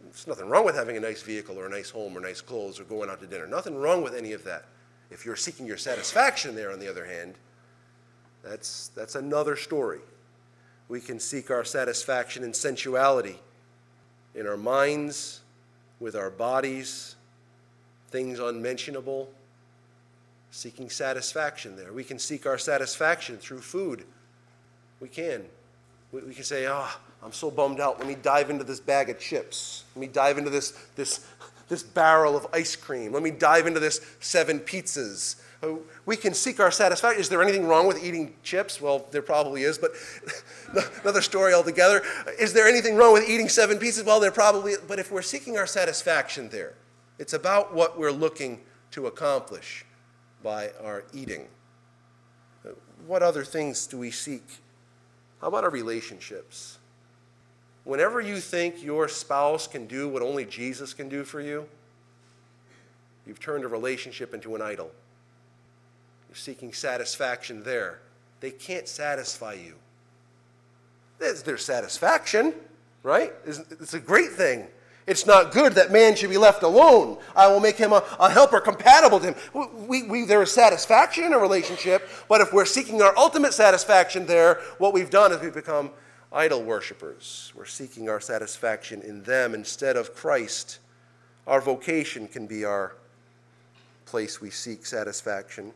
there's 0.00 0.28
nothing 0.28 0.48
wrong 0.48 0.64
with 0.64 0.76
having 0.76 0.96
a 0.96 1.00
nice 1.00 1.22
vehicle 1.22 1.58
or 1.58 1.66
a 1.66 1.70
nice 1.70 1.90
home 1.90 2.16
or 2.16 2.20
nice 2.20 2.40
clothes 2.40 2.78
or 2.78 2.84
going 2.84 3.10
out 3.10 3.20
to 3.22 3.26
dinner. 3.26 3.48
Nothing 3.48 3.74
wrong 3.74 4.04
with 4.04 4.14
any 4.14 4.32
of 4.32 4.44
that. 4.44 4.66
If 5.10 5.26
you're 5.26 5.34
seeking 5.34 5.66
your 5.66 5.76
satisfaction 5.76 6.54
there, 6.54 6.70
on 6.70 6.78
the 6.78 6.88
other 6.88 7.04
hand, 7.04 7.34
that's, 8.44 8.88
that's 8.94 9.16
another 9.16 9.56
story. 9.56 10.00
We 10.88 11.00
can 11.00 11.18
seek 11.18 11.50
our 11.50 11.64
satisfaction 11.64 12.44
in 12.44 12.54
sensuality 12.54 13.40
in 14.34 14.46
our 14.46 14.56
minds, 14.56 15.40
with 16.00 16.16
our 16.16 16.30
bodies, 16.30 17.16
things 18.10 18.38
unmentionable, 18.38 19.28
seeking 20.50 20.90
satisfaction 20.90 21.76
there. 21.76 21.92
We 21.92 22.04
can 22.04 22.18
seek 22.18 22.46
our 22.46 22.58
satisfaction 22.58 23.38
through 23.38 23.60
food. 23.60 24.04
We 25.00 25.08
can. 25.08 25.44
We, 26.12 26.20
we 26.22 26.34
can 26.34 26.44
say, 26.44 26.66
ah, 26.66 26.96
oh, 26.96 27.00
I'm 27.24 27.32
so 27.32 27.50
bummed 27.50 27.80
out. 27.80 27.98
Let 27.98 28.06
me 28.06 28.14
dive 28.14 28.50
into 28.50 28.64
this 28.64 28.80
bag 28.80 29.10
of 29.10 29.18
chips. 29.18 29.84
Let 29.96 30.00
me 30.00 30.06
dive 30.06 30.38
into 30.38 30.50
this, 30.50 30.70
this, 30.94 31.26
this 31.68 31.82
barrel 31.82 32.36
of 32.36 32.46
ice 32.52 32.76
cream. 32.76 33.12
Let 33.12 33.22
me 33.22 33.30
dive 33.30 33.66
into 33.66 33.80
this 33.80 34.00
seven 34.20 34.60
pizzas. 34.60 35.36
We 36.06 36.16
can 36.16 36.34
seek 36.34 36.60
our 36.60 36.70
satisfaction. 36.70 37.20
Is 37.20 37.28
there 37.28 37.42
anything 37.42 37.66
wrong 37.66 37.86
with 37.86 38.02
eating 38.02 38.34
chips? 38.42 38.80
Well, 38.80 39.06
there 39.10 39.22
probably 39.22 39.62
is, 39.62 39.78
but 39.78 39.92
another 41.02 41.22
story 41.22 41.54
altogether. 41.54 42.02
Is 42.38 42.52
there 42.52 42.66
anything 42.68 42.96
wrong 42.96 43.12
with 43.12 43.28
eating 43.28 43.48
seven 43.48 43.78
pieces? 43.78 44.04
Well, 44.04 44.20
there 44.20 44.30
probably 44.30 44.72
is. 44.72 44.78
But 44.78 44.98
if 44.98 45.10
we're 45.10 45.22
seeking 45.22 45.56
our 45.56 45.66
satisfaction 45.66 46.48
there, 46.48 46.74
it's 47.18 47.32
about 47.32 47.74
what 47.74 47.98
we're 47.98 48.12
looking 48.12 48.60
to 48.92 49.06
accomplish 49.06 49.84
by 50.42 50.70
our 50.82 51.04
eating. 51.12 51.48
What 53.06 53.22
other 53.22 53.44
things 53.44 53.86
do 53.86 53.98
we 53.98 54.10
seek? 54.10 54.44
How 55.40 55.48
about 55.48 55.64
our 55.64 55.70
relationships? 55.70 56.78
Whenever 57.84 58.20
you 58.20 58.40
think 58.40 58.82
your 58.82 59.08
spouse 59.08 59.66
can 59.66 59.86
do 59.86 60.08
what 60.08 60.22
only 60.22 60.44
Jesus 60.44 60.94
can 60.94 61.08
do 61.08 61.22
for 61.22 61.40
you, 61.40 61.68
you've 63.26 63.40
turned 63.40 63.64
a 63.64 63.68
relationship 63.68 64.32
into 64.32 64.54
an 64.54 64.62
idol 64.62 64.90
seeking 66.34 66.72
satisfaction 66.72 67.62
there. 67.62 68.00
They 68.40 68.50
can't 68.50 68.88
satisfy 68.88 69.54
you. 69.54 69.74
It's 71.20 71.42
their 71.42 71.58
satisfaction, 71.58 72.54
right? 73.02 73.32
It's 73.46 73.94
a 73.94 74.00
great 74.00 74.32
thing. 74.32 74.66
It's 75.06 75.26
not 75.26 75.52
good 75.52 75.74
that 75.74 75.92
man 75.92 76.16
should 76.16 76.30
be 76.30 76.38
left 76.38 76.62
alone. 76.62 77.18
I 77.36 77.46
will 77.48 77.60
make 77.60 77.76
him 77.76 77.92
a, 77.92 78.02
a 78.18 78.30
helper 78.30 78.60
compatible 78.60 79.20
to 79.20 79.32
him. 79.32 79.34
We, 79.86 80.02
we, 80.04 80.24
there 80.24 80.42
is 80.42 80.50
satisfaction 80.50 81.24
in 81.24 81.34
a 81.34 81.38
relationship, 81.38 82.08
but 82.28 82.40
if 82.40 82.52
we're 82.52 82.64
seeking 82.64 83.02
our 83.02 83.16
ultimate 83.16 83.52
satisfaction 83.52 84.24
there, 84.24 84.60
what 84.78 84.94
we've 84.94 85.10
done 85.10 85.32
is 85.32 85.40
we've 85.40 85.52
become 85.52 85.90
idol 86.32 86.62
worshippers. 86.62 87.52
We're 87.54 87.66
seeking 87.66 88.08
our 88.08 88.20
satisfaction 88.20 89.02
in 89.02 89.22
them 89.22 89.54
instead 89.54 89.96
of 89.96 90.14
Christ. 90.14 90.78
Our 91.46 91.60
vocation 91.60 92.26
can 92.26 92.46
be 92.46 92.64
our 92.64 92.96
place 94.06 94.40
we 94.40 94.50
seek 94.50 94.86
satisfaction. 94.86 95.72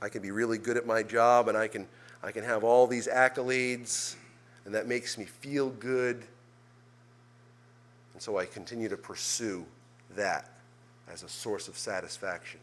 I 0.00 0.08
can 0.08 0.22
be 0.22 0.30
really 0.30 0.58
good 0.58 0.76
at 0.76 0.86
my 0.86 1.02
job 1.02 1.48
and 1.48 1.56
I 1.56 1.68
can, 1.68 1.86
I 2.22 2.32
can 2.32 2.44
have 2.44 2.64
all 2.64 2.86
these 2.86 3.08
accolades, 3.08 4.16
and 4.64 4.74
that 4.74 4.86
makes 4.86 5.18
me 5.18 5.24
feel 5.24 5.70
good. 5.70 6.24
And 8.12 8.22
so 8.22 8.38
I 8.38 8.46
continue 8.46 8.88
to 8.88 8.96
pursue 8.96 9.64
that 10.16 10.50
as 11.12 11.22
a 11.22 11.28
source 11.28 11.68
of 11.68 11.76
satisfaction. 11.78 12.60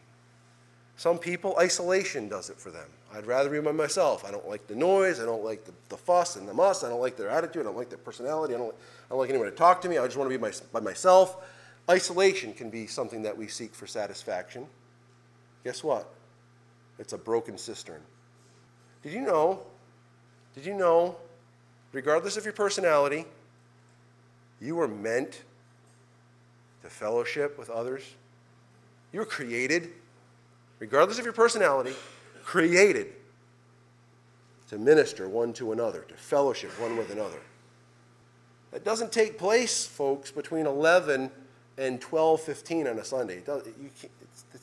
Some 0.96 1.18
people, 1.18 1.56
isolation 1.58 2.28
does 2.28 2.48
it 2.48 2.56
for 2.56 2.70
them. 2.70 2.88
I'd 3.12 3.26
rather 3.26 3.50
be 3.50 3.60
by 3.60 3.72
myself. 3.72 4.24
I 4.24 4.30
don't 4.30 4.48
like 4.48 4.66
the 4.66 4.74
noise. 4.74 5.20
I 5.20 5.24
don't 5.24 5.44
like 5.44 5.64
the, 5.64 5.72
the 5.88 5.96
fuss 5.96 6.36
and 6.36 6.48
the 6.48 6.54
muss. 6.54 6.84
I 6.84 6.88
don't 6.88 7.00
like 7.00 7.16
their 7.16 7.28
attitude. 7.28 7.62
I 7.62 7.64
don't 7.64 7.76
like 7.76 7.88
their 7.88 7.98
personality. 7.98 8.54
I 8.54 8.58
don't, 8.58 8.74
I 8.74 9.08
don't 9.10 9.18
like 9.18 9.28
anyone 9.28 9.48
to 9.48 9.54
talk 9.54 9.80
to 9.82 9.88
me. 9.88 9.98
I 9.98 10.04
just 10.06 10.16
want 10.16 10.30
to 10.30 10.36
be 10.36 10.40
my, 10.40 10.52
by 10.72 10.80
myself. 10.80 11.36
Isolation 11.88 12.52
can 12.52 12.70
be 12.70 12.86
something 12.86 13.22
that 13.22 13.36
we 13.36 13.46
seek 13.46 13.74
for 13.74 13.86
satisfaction. 13.86 14.66
Guess 15.64 15.84
what? 15.84 16.12
It's 16.98 17.12
a 17.12 17.18
broken 17.18 17.58
cistern. 17.58 18.00
Did 19.02 19.12
you 19.12 19.20
know? 19.20 19.62
Did 20.54 20.64
you 20.64 20.74
know, 20.74 21.16
regardless 21.92 22.36
of 22.36 22.44
your 22.44 22.54
personality, 22.54 23.26
you 24.60 24.74
were 24.74 24.88
meant 24.88 25.42
to 26.82 26.88
fellowship 26.88 27.58
with 27.58 27.68
others? 27.68 28.02
You 29.12 29.20
were 29.20 29.26
created, 29.26 29.92
regardless 30.78 31.18
of 31.18 31.24
your 31.24 31.34
personality, 31.34 31.94
created 32.42 33.08
to 34.68 34.78
minister 34.78 35.28
one 35.28 35.52
to 35.54 35.72
another, 35.72 36.00
to 36.08 36.14
fellowship 36.14 36.70
one 36.80 36.96
with 36.96 37.10
another. 37.10 37.38
That 38.72 38.84
doesn't 38.84 39.12
take 39.12 39.38
place, 39.38 39.86
folks, 39.86 40.30
between 40.30 40.66
11 40.66 41.30
and 41.78 42.00
12:15 42.00 42.86
on 42.86 42.98
a 42.98 43.04
Sunday. 43.04 43.38
It 43.38 43.46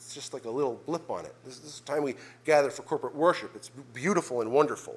it's, 0.04 0.14
just 0.14 0.32
like 0.34 0.44
a 0.44 0.50
little 0.50 0.80
blip 0.86 1.10
on 1.10 1.24
it. 1.24 1.34
This, 1.44 1.58
this 1.58 1.74
is 1.74 1.80
the 1.80 1.92
time 1.92 2.02
we 2.02 2.14
gather 2.44 2.70
for 2.70 2.82
corporate 2.82 3.14
worship. 3.14 3.52
It's 3.54 3.70
beautiful 3.92 4.40
and 4.40 4.52
wonderful, 4.52 4.96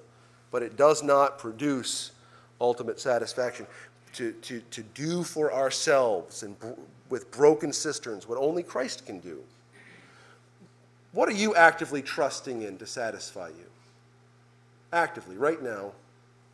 but 0.52 0.64
it 0.64 0.78
does 0.78 1.04
not 1.04 1.40
produce 1.40 2.12
ultimate 2.60 3.00
satisfaction. 3.00 3.68
To, 4.14 4.32
to, 4.32 4.62
to 4.72 4.82
do 4.82 5.24
for 5.24 5.54
ourselves 5.54 6.42
and 6.42 6.58
br- 6.58 6.72
with 7.10 7.30
broken 7.30 7.72
cisterns 7.72 8.28
what 8.28 8.40
only 8.40 8.64
Christ 8.64 9.06
can 9.06 9.20
do. 9.20 9.44
What 11.12 11.30
are 11.30 11.34
you 11.34 11.54
actively 11.56 12.02
trusting 12.02 12.64
in 12.64 12.78
to 12.80 12.88
satisfy 12.88 13.50
you? 13.50 13.68
actively, 14.94 15.38
right 15.38 15.62
now, 15.62 15.92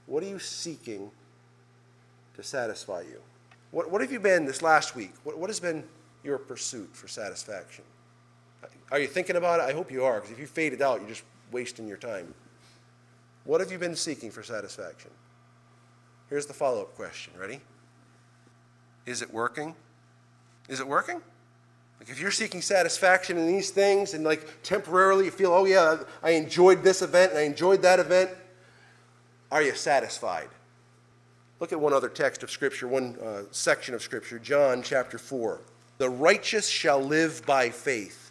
what 0.06 0.24
are 0.24 0.28
you 0.28 0.40
seeking 0.40 1.12
to 2.36 2.44
satisfy 2.44 3.02
you? 3.02 3.20
What, 3.72 3.90
what 3.90 4.02
have 4.02 4.12
you 4.12 4.20
been 4.20 4.46
this 4.46 4.62
last 4.62 4.96
week? 4.96 5.14
What, 5.24 5.38
what 5.38 5.50
has 5.50 5.60
been 5.60 5.84
your 6.24 6.38
pursuit 6.38 6.90
for 6.94 7.08
satisfaction? 7.08 7.84
Are 8.92 9.00
you 9.00 9.08
thinking 9.08 9.36
about 9.36 9.60
it? 9.60 9.64
I 9.64 9.74
hope 9.74 9.92
you 9.92 10.04
are, 10.04 10.16
because 10.16 10.32
if 10.32 10.40
you 10.40 10.48
fade 10.48 10.74
it 10.74 10.82
out, 10.82 11.00
you're 11.00 11.10
just 11.10 11.24
wasting 11.52 11.88
your 11.88 11.98
time. 11.98 12.34
What 13.46 13.60
have 13.60 13.72
you 13.72 13.78
been 13.78 13.96
seeking 13.96 14.32
for 14.32 14.44
satisfaction? 14.44 15.12
Here's 16.30 16.46
the 16.46 16.54
follow 16.54 16.82
up 16.82 16.96
question. 16.96 17.34
Ready? 17.38 17.60
Is 19.06 19.22
it 19.22 19.34
working? 19.34 19.76
Is 20.70 20.80
it 20.80 20.88
working? 20.88 21.22
Like 22.00 22.10
if 22.10 22.20
you're 22.20 22.32
seeking 22.32 22.62
satisfaction 22.62 23.38
in 23.38 23.48
these 23.48 23.70
things 23.70 24.14
and 24.14 24.24
like 24.24 24.48
temporarily 24.64 25.26
you 25.26 25.32
feel, 25.32 25.52
oh 25.52 25.66
yeah, 25.66 25.98
I 26.22 26.32
enjoyed 26.32 26.84
this 26.84 27.02
event 27.02 27.32
and 27.32 27.40
I 27.40 27.44
enjoyed 27.44 27.82
that 27.82 28.00
event, 28.00 28.32
are 29.52 29.62
you 29.62 29.76
satisfied? 29.76 30.50
Look 31.60 31.72
at 31.72 31.80
one 31.80 31.94
other 31.94 32.10
text 32.10 32.44
of 32.44 32.52
Scripture, 32.52 32.88
one 32.88 33.18
uh, 33.24 33.44
section 33.52 33.94
of 33.94 34.02
Scripture, 34.02 34.40
John 34.40 34.82
chapter 34.82 35.18
4. 35.18 35.62
The 35.98 36.10
righteous 36.10 36.68
shall 36.68 37.02
live 37.02 37.46
by 37.46 37.70
faith. 37.70 38.23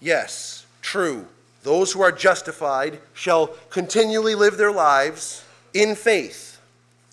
Yes, 0.00 0.66
true. 0.80 1.26
Those 1.62 1.92
who 1.92 2.00
are 2.00 2.12
justified 2.12 3.00
shall 3.12 3.48
continually 3.68 4.34
live 4.34 4.56
their 4.56 4.72
lives 4.72 5.44
in 5.74 5.94
faith. 5.94 6.58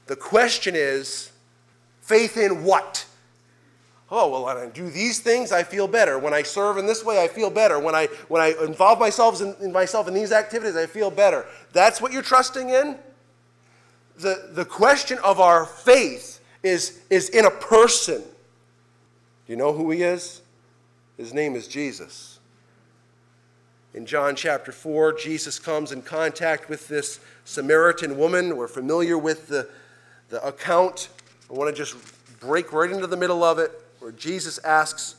The 0.08 0.16
question 0.16 0.74
is, 0.76 1.32
faith 2.02 2.38
in 2.38 2.64
what? 2.64 3.06
Oh, 4.10 4.30
well, 4.30 4.46
when 4.46 4.56
I 4.56 4.68
do 4.68 4.90
these 4.90 5.20
things, 5.20 5.52
I 5.52 5.64
feel 5.64 5.86
better. 5.86 6.18
When 6.18 6.34
I 6.34 6.44
serve 6.44 6.78
in 6.78 6.86
this 6.86 7.04
way, 7.04 7.22
I 7.22 7.28
feel 7.28 7.50
better. 7.50 7.78
When 7.78 7.94
I, 7.94 8.06
when 8.30 8.42
I 8.42 8.56
involve 8.64 9.00
myself 9.00 9.42
in, 9.42 9.54
in 9.60 9.74
myself 9.74 10.08
in 10.08 10.14
these 10.14 10.32
activities, 10.32 10.78
I 10.78 10.86
feel 10.86 11.12
better. 11.12 11.46
That's 11.74 12.02
what 12.02 12.14
you're 12.14 12.22
trusting 12.22 12.70
in? 12.70 12.98
The, 14.18 14.52
the 14.54 14.64
question 14.64 15.20
of 15.26 15.42
our 15.42 15.66
faith 15.66 16.40
is, 16.64 17.02
is 17.10 17.30
in 17.30 17.46
a 17.46 17.52
person. 17.52 18.22
Do 18.22 19.54
you 19.54 19.58
know 19.58 19.74
who 19.74 19.92
he 19.92 20.04
is? 20.04 20.42
His 21.18 21.34
name 21.34 21.56
is 21.56 21.68
Jesus. 21.68 22.37
In 23.98 24.06
John 24.06 24.36
chapter 24.36 24.72
4, 24.72 25.14
Jesus 25.14 25.58
comes 25.58 25.92
in 25.92 26.04
contact 26.04 26.70
with 26.70 26.88
this 26.88 27.20
Samaritan 27.46 28.16
woman. 28.16 28.56
We're 28.56 28.68
familiar 28.68 29.18
with 29.18 29.48
the, 29.48 29.68
the 30.30 30.40
account. 30.46 31.10
I 31.50 31.54
want 31.54 31.76
to 31.76 31.84
just 31.84 31.96
break 32.40 32.72
right 32.72 32.92
into 32.92 33.08
the 33.08 33.18
middle 33.18 33.44
of 33.44 33.58
it 33.58 33.72
where 33.98 34.12
Jesus 34.12 34.60
asks 34.60 35.16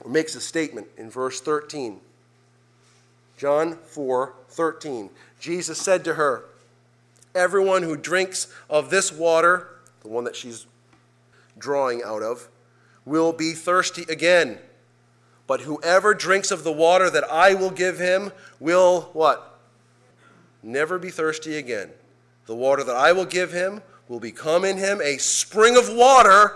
or 0.00 0.10
makes 0.10 0.34
a 0.34 0.40
statement 0.40 0.86
in 0.96 1.10
verse 1.10 1.42
13. 1.42 2.00
John 3.36 3.76
4 3.76 4.32
13. 4.48 5.10
Jesus 5.38 5.78
said 5.78 6.02
to 6.04 6.14
her, 6.14 6.44
Everyone 7.34 7.82
who 7.82 7.94
drinks 7.94 8.46
of 8.70 8.88
this 8.88 9.12
water, 9.12 9.68
the 10.00 10.08
one 10.08 10.24
that 10.24 10.34
she's 10.34 10.64
drawing 11.58 12.02
out 12.02 12.22
of, 12.22 12.48
will 13.04 13.34
be 13.34 13.52
thirsty 13.52 14.06
again. 14.08 14.58
But 15.50 15.62
whoever 15.62 16.14
drinks 16.14 16.52
of 16.52 16.62
the 16.62 16.70
water 16.70 17.10
that 17.10 17.24
I 17.24 17.54
will 17.54 17.72
give 17.72 17.98
him 17.98 18.30
will 18.60 19.10
what? 19.14 19.58
Never 20.62 20.96
be 20.96 21.10
thirsty 21.10 21.56
again. 21.56 21.90
The 22.46 22.54
water 22.54 22.84
that 22.84 22.94
I 22.94 23.10
will 23.10 23.24
give 23.24 23.50
him 23.50 23.82
will 24.06 24.20
become 24.20 24.64
in 24.64 24.76
him 24.76 25.00
a 25.02 25.18
spring 25.18 25.76
of 25.76 25.92
water 25.92 26.52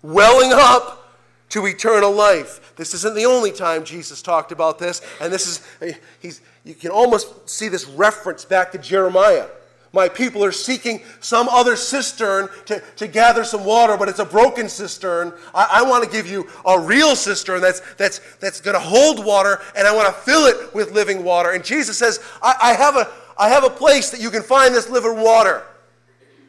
welling 0.00 0.52
up 0.54 1.12
to 1.50 1.66
eternal 1.66 2.10
life. 2.10 2.72
This 2.76 2.94
isn't 2.94 3.14
the 3.14 3.26
only 3.26 3.52
time 3.52 3.84
Jesus 3.84 4.22
talked 4.22 4.50
about 4.50 4.78
this, 4.78 5.02
and 5.20 5.30
this 5.30 5.46
is, 5.46 5.98
he's, 6.18 6.40
you 6.64 6.72
can 6.72 6.90
almost 6.90 7.50
see 7.50 7.68
this 7.68 7.86
reference 7.86 8.46
back 8.46 8.72
to 8.72 8.78
Jeremiah. 8.78 9.48
My 9.92 10.08
people 10.08 10.44
are 10.44 10.52
seeking 10.52 11.02
some 11.20 11.48
other 11.48 11.74
cistern 11.74 12.48
to, 12.66 12.82
to 12.96 13.06
gather 13.06 13.42
some 13.42 13.64
water, 13.64 13.96
but 13.96 14.08
it's 14.08 14.18
a 14.18 14.24
broken 14.24 14.68
cistern. 14.68 15.32
I, 15.54 15.80
I 15.80 15.82
want 15.82 16.04
to 16.04 16.10
give 16.10 16.28
you 16.28 16.46
a 16.66 16.78
real 16.78 17.16
cistern 17.16 17.60
that's, 17.60 17.80
that's, 17.94 18.20
that's 18.40 18.60
going 18.60 18.74
to 18.74 18.80
hold 18.80 19.24
water, 19.24 19.60
and 19.74 19.86
I 19.86 19.94
want 19.94 20.08
to 20.08 20.20
fill 20.20 20.46
it 20.46 20.74
with 20.74 20.92
living 20.92 21.24
water. 21.24 21.52
And 21.52 21.64
Jesus 21.64 21.96
says, 21.96 22.20
I, 22.42 22.54
I, 22.62 22.72
have 22.74 22.96
a, 22.96 23.08
I 23.38 23.48
have 23.48 23.64
a 23.64 23.70
place 23.70 24.10
that 24.10 24.20
you 24.20 24.30
can 24.30 24.42
find 24.42 24.74
this 24.74 24.90
living 24.90 25.16
water. 25.16 25.62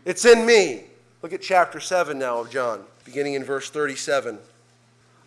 It's 0.03 0.25
in 0.25 0.45
me. 0.45 0.83
Look 1.21 1.33
at 1.33 1.41
chapter 1.41 1.79
7 1.79 2.19
now 2.19 2.39
of 2.39 2.49
John 2.49 2.83
beginning 3.09 3.33
in 3.33 3.43
verse 3.43 3.71
37. 3.71 4.37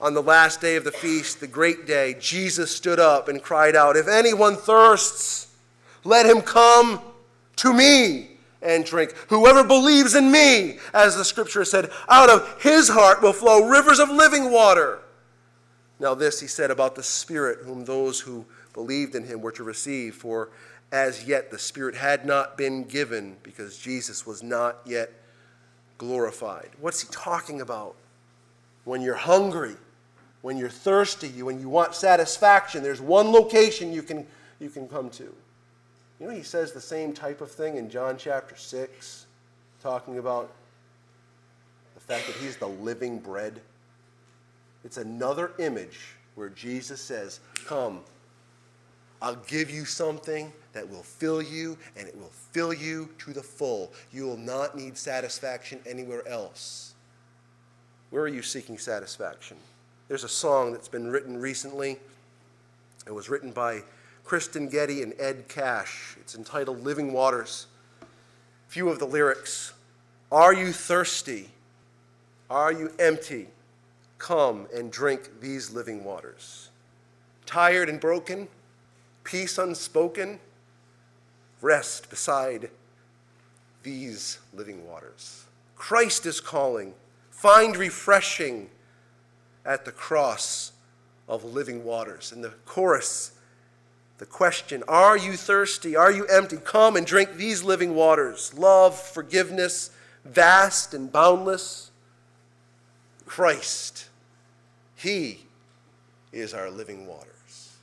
On 0.00 0.14
the 0.14 0.22
last 0.22 0.60
day 0.60 0.76
of 0.76 0.84
the 0.84 0.92
feast, 0.92 1.40
the 1.40 1.48
great 1.48 1.84
day, 1.84 2.14
Jesus 2.20 2.74
stood 2.74 3.00
up 3.00 3.28
and 3.28 3.42
cried 3.42 3.74
out, 3.74 3.96
If 3.96 4.06
anyone 4.06 4.54
thirsts, 4.54 5.48
let 6.04 6.24
him 6.24 6.42
come 6.42 7.00
to 7.62 7.72
me 7.72 8.28
and 8.60 8.84
drink. 8.84 9.14
Whoever 9.28 9.64
believes 9.64 10.14
in 10.14 10.30
me, 10.30 10.78
as 10.92 11.16
the 11.16 11.24
scripture 11.24 11.64
said, 11.64 11.90
out 12.08 12.30
of 12.30 12.60
his 12.62 12.88
heart 12.88 13.22
will 13.22 13.32
flow 13.32 13.68
rivers 13.68 13.98
of 13.98 14.10
living 14.10 14.50
water. 14.50 15.00
Now, 16.00 16.14
this 16.14 16.40
he 16.40 16.48
said 16.48 16.70
about 16.70 16.96
the 16.96 17.02
Spirit, 17.02 17.60
whom 17.64 17.84
those 17.84 18.18
who 18.18 18.44
believed 18.72 19.14
in 19.14 19.24
him 19.24 19.40
were 19.40 19.52
to 19.52 19.62
receive, 19.62 20.16
for 20.16 20.50
as 20.90 21.24
yet 21.24 21.50
the 21.50 21.58
Spirit 21.58 21.94
had 21.94 22.26
not 22.26 22.58
been 22.58 22.84
given 22.84 23.36
because 23.42 23.78
Jesus 23.78 24.26
was 24.26 24.42
not 24.42 24.78
yet 24.84 25.12
glorified. 25.98 26.70
What's 26.80 27.00
he 27.00 27.08
talking 27.12 27.60
about? 27.60 27.94
When 28.84 29.00
you're 29.00 29.14
hungry, 29.14 29.76
when 30.40 30.56
you're 30.56 30.68
thirsty, 30.68 31.42
when 31.42 31.60
you 31.60 31.68
want 31.68 31.94
satisfaction, 31.94 32.82
there's 32.82 33.00
one 33.00 33.30
location 33.30 33.92
you 33.92 34.02
can, 34.02 34.26
you 34.58 34.68
can 34.68 34.88
come 34.88 35.08
to. 35.10 35.32
You 36.22 36.28
know, 36.28 36.34
he 36.34 36.44
says 36.44 36.70
the 36.70 36.80
same 36.80 37.12
type 37.12 37.40
of 37.40 37.50
thing 37.50 37.78
in 37.78 37.90
John 37.90 38.16
chapter 38.16 38.54
6, 38.54 39.26
talking 39.82 40.18
about 40.18 40.52
the 41.94 42.00
fact 42.00 42.28
that 42.28 42.36
he's 42.36 42.56
the 42.56 42.68
living 42.68 43.18
bread. 43.18 43.60
It's 44.84 44.98
another 44.98 45.50
image 45.58 45.98
where 46.36 46.48
Jesus 46.48 47.00
says, 47.00 47.40
Come, 47.66 48.02
I'll 49.20 49.34
give 49.34 49.68
you 49.68 49.84
something 49.84 50.52
that 50.74 50.88
will 50.88 51.02
fill 51.02 51.42
you, 51.42 51.76
and 51.96 52.06
it 52.06 52.16
will 52.16 52.30
fill 52.52 52.72
you 52.72 53.08
to 53.18 53.32
the 53.32 53.42
full. 53.42 53.92
You 54.12 54.26
will 54.26 54.36
not 54.36 54.76
need 54.76 54.96
satisfaction 54.96 55.80
anywhere 55.84 56.24
else. 56.28 56.94
Where 58.10 58.22
are 58.22 58.28
you 58.28 58.42
seeking 58.42 58.78
satisfaction? 58.78 59.56
There's 60.06 60.22
a 60.22 60.28
song 60.28 60.70
that's 60.70 60.86
been 60.86 61.10
written 61.10 61.36
recently. 61.36 61.98
It 63.08 63.12
was 63.12 63.28
written 63.28 63.50
by 63.50 63.82
Kristyn 64.24 64.68
Getty 64.68 65.02
and 65.02 65.14
Ed 65.18 65.46
Cash. 65.48 66.16
It's 66.20 66.34
entitled 66.34 66.82
Living 66.82 67.12
Waters. 67.12 67.66
A 68.00 68.06
few 68.68 68.88
of 68.88 68.98
the 68.98 69.06
lyrics 69.06 69.72
Are 70.30 70.54
you 70.54 70.72
thirsty? 70.72 71.50
Are 72.48 72.72
you 72.72 72.92
empty? 72.98 73.48
Come 74.18 74.66
and 74.74 74.92
drink 74.92 75.40
these 75.40 75.72
living 75.72 76.04
waters. 76.04 76.68
Tired 77.46 77.88
and 77.88 78.00
broken? 78.00 78.48
peace 79.24 79.58
unspoken, 79.58 80.38
rest 81.60 82.10
beside 82.10 82.70
these 83.82 84.38
living 84.54 84.86
waters. 84.86 85.44
Christ 85.76 86.26
is 86.26 86.40
calling. 86.40 86.94
Find 87.30 87.76
refreshing 87.76 88.70
at 89.64 89.84
the 89.84 89.92
cross 89.92 90.72
of 91.28 91.44
living 91.44 91.84
waters. 91.84 92.32
In 92.32 92.40
the 92.40 92.54
chorus, 92.64 93.32
the 94.18 94.26
question 94.26 94.82
Are 94.88 95.16
you 95.16 95.36
thirsty? 95.36 95.96
Are 95.96 96.12
you 96.12 96.26
empty? 96.26 96.56
Come 96.56 96.96
and 96.96 97.06
drink 97.06 97.34
these 97.34 97.62
living 97.62 97.94
waters. 97.94 98.52
Love, 98.54 98.98
forgiveness, 98.98 99.90
vast 100.24 100.94
and 100.94 101.10
boundless. 101.10 101.90
Christ, 103.26 104.08
He 104.94 105.40
is 106.32 106.54
our 106.54 106.70
living 106.70 107.06
waters. 107.06 107.76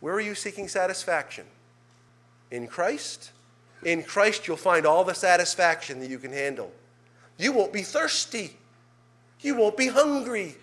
Where 0.00 0.14
are 0.14 0.20
you 0.20 0.34
seeking 0.34 0.68
satisfaction? 0.68 1.46
In 2.50 2.66
Christ? 2.66 3.32
In 3.84 4.02
Christ, 4.02 4.46
you'll 4.46 4.56
find 4.56 4.86
all 4.86 5.04
the 5.04 5.14
satisfaction 5.14 6.00
that 6.00 6.10
you 6.10 6.18
can 6.18 6.32
handle. 6.32 6.72
You 7.38 7.52
won't 7.52 7.72
be 7.72 7.82
thirsty. 7.82 8.56
You 9.40 9.54
won't 9.54 9.76
be 9.76 9.88
hungry. 9.88 10.56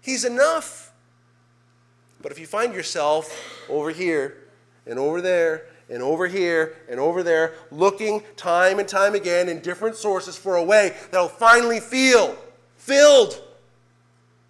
He's 0.00 0.24
enough. 0.24 0.87
But 2.20 2.32
if 2.32 2.38
you 2.38 2.46
find 2.46 2.74
yourself 2.74 3.66
over 3.68 3.90
here 3.90 4.36
and 4.86 4.98
over 4.98 5.20
there 5.20 5.66
and 5.88 6.02
over 6.02 6.26
here 6.26 6.76
and 6.88 6.98
over 6.98 7.22
there, 7.22 7.54
looking 7.70 8.22
time 8.36 8.78
and 8.78 8.88
time 8.88 9.14
again 9.14 9.48
in 9.48 9.60
different 9.60 9.96
sources 9.96 10.36
for 10.36 10.56
a 10.56 10.62
way 10.62 10.96
that'll 11.10 11.28
finally 11.28 11.80
feel 11.80 12.36
filled, 12.76 13.42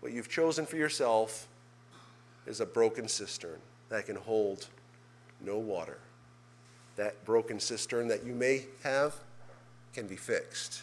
what 0.00 0.12
you've 0.12 0.28
chosen 0.28 0.64
for 0.64 0.76
yourself 0.76 1.46
is 2.46 2.60
a 2.60 2.66
broken 2.66 3.08
cistern 3.08 3.58
that 3.90 4.06
can 4.06 4.16
hold 4.16 4.68
no 5.40 5.58
water. 5.58 5.98
That 6.96 7.24
broken 7.24 7.60
cistern 7.60 8.08
that 8.08 8.24
you 8.24 8.32
may 8.32 8.66
have 8.82 9.14
can 9.92 10.06
be 10.06 10.16
fixed 10.16 10.82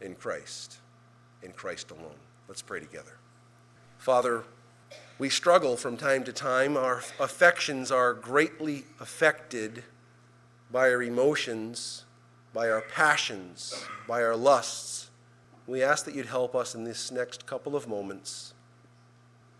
in 0.00 0.14
Christ, 0.14 0.78
in 1.42 1.52
Christ 1.52 1.90
alone. 1.90 2.18
Let's 2.46 2.62
pray 2.62 2.80
together. 2.80 3.16
Father, 3.98 4.44
we 5.18 5.28
struggle 5.28 5.76
from 5.76 5.96
time 5.96 6.22
to 6.24 6.32
time. 6.32 6.76
Our 6.76 7.02
affections 7.18 7.90
are 7.90 8.14
greatly 8.14 8.84
affected 9.00 9.82
by 10.70 10.90
our 10.90 11.02
emotions, 11.02 12.04
by 12.54 12.70
our 12.70 12.82
passions, 12.82 13.84
by 14.06 14.22
our 14.22 14.36
lusts. 14.36 15.10
We 15.66 15.82
ask 15.82 16.04
that 16.04 16.14
you'd 16.14 16.26
help 16.26 16.54
us 16.54 16.74
in 16.74 16.84
this 16.84 17.10
next 17.10 17.46
couple 17.46 17.74
of 17.74 17.88
moments, 17.88 18.54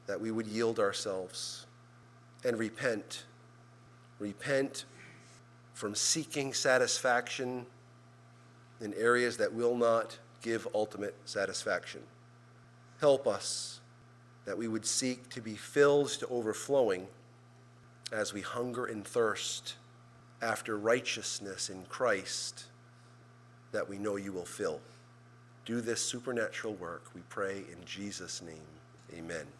that 0.07 0.21
we 0.21 0.31
would 0.31 0.47
yield 0.47 0.79
ourselves 0.79 1.66
and 2.44 2.57
repent. 2.57 3.25
Repent 4.21 4.85
from 5.75 5.94
seeking 5.94 6.55
satisfaction 6.55 7.66
in 8.81 8.94
areas 8.94 9.37
that 9.38 9.53
will 9.53 9.77
not 9.77 10.18
give 10.40 10.68
ultimate 10.73 11.16
satisfaction. 11.25 12.03
Help 13.01 13.27
us 13.27 13.78
that 14.48 14.56
we 14.56 14.66
would 14.66 14.87
seek 14.87 15.28
to 15.28 15.42
be 15.42 15.54
filled 15.54 16.08
to 16.08 16.26
overflowing 16.28 17.06
as 18.11 18.32
we 18.32 18.40
hunger 18.40 18.87
and 18.87 19.06
thirst 19.06 19.74
after 20.40 20.78
righteousness 20.78 21.68
in 21.68 21.84
Christ 21.90 22.64
that 23.72 23.87
we 23.87 23.98
know 23.98 24.16
you 24.16 24.32
will 24.32 24.46
fill. 24.46 24.80
Do 25.66 25.82
this 25.82 26.00
supernatural 26.00 26.72
work, 26.76 27.04
we 27.14 27.20
pray 27.28 27.58
in 27.70 27.84
Jesus' 27.84 28.40
name. 28.40 28.56
Amen. 29.14 29.48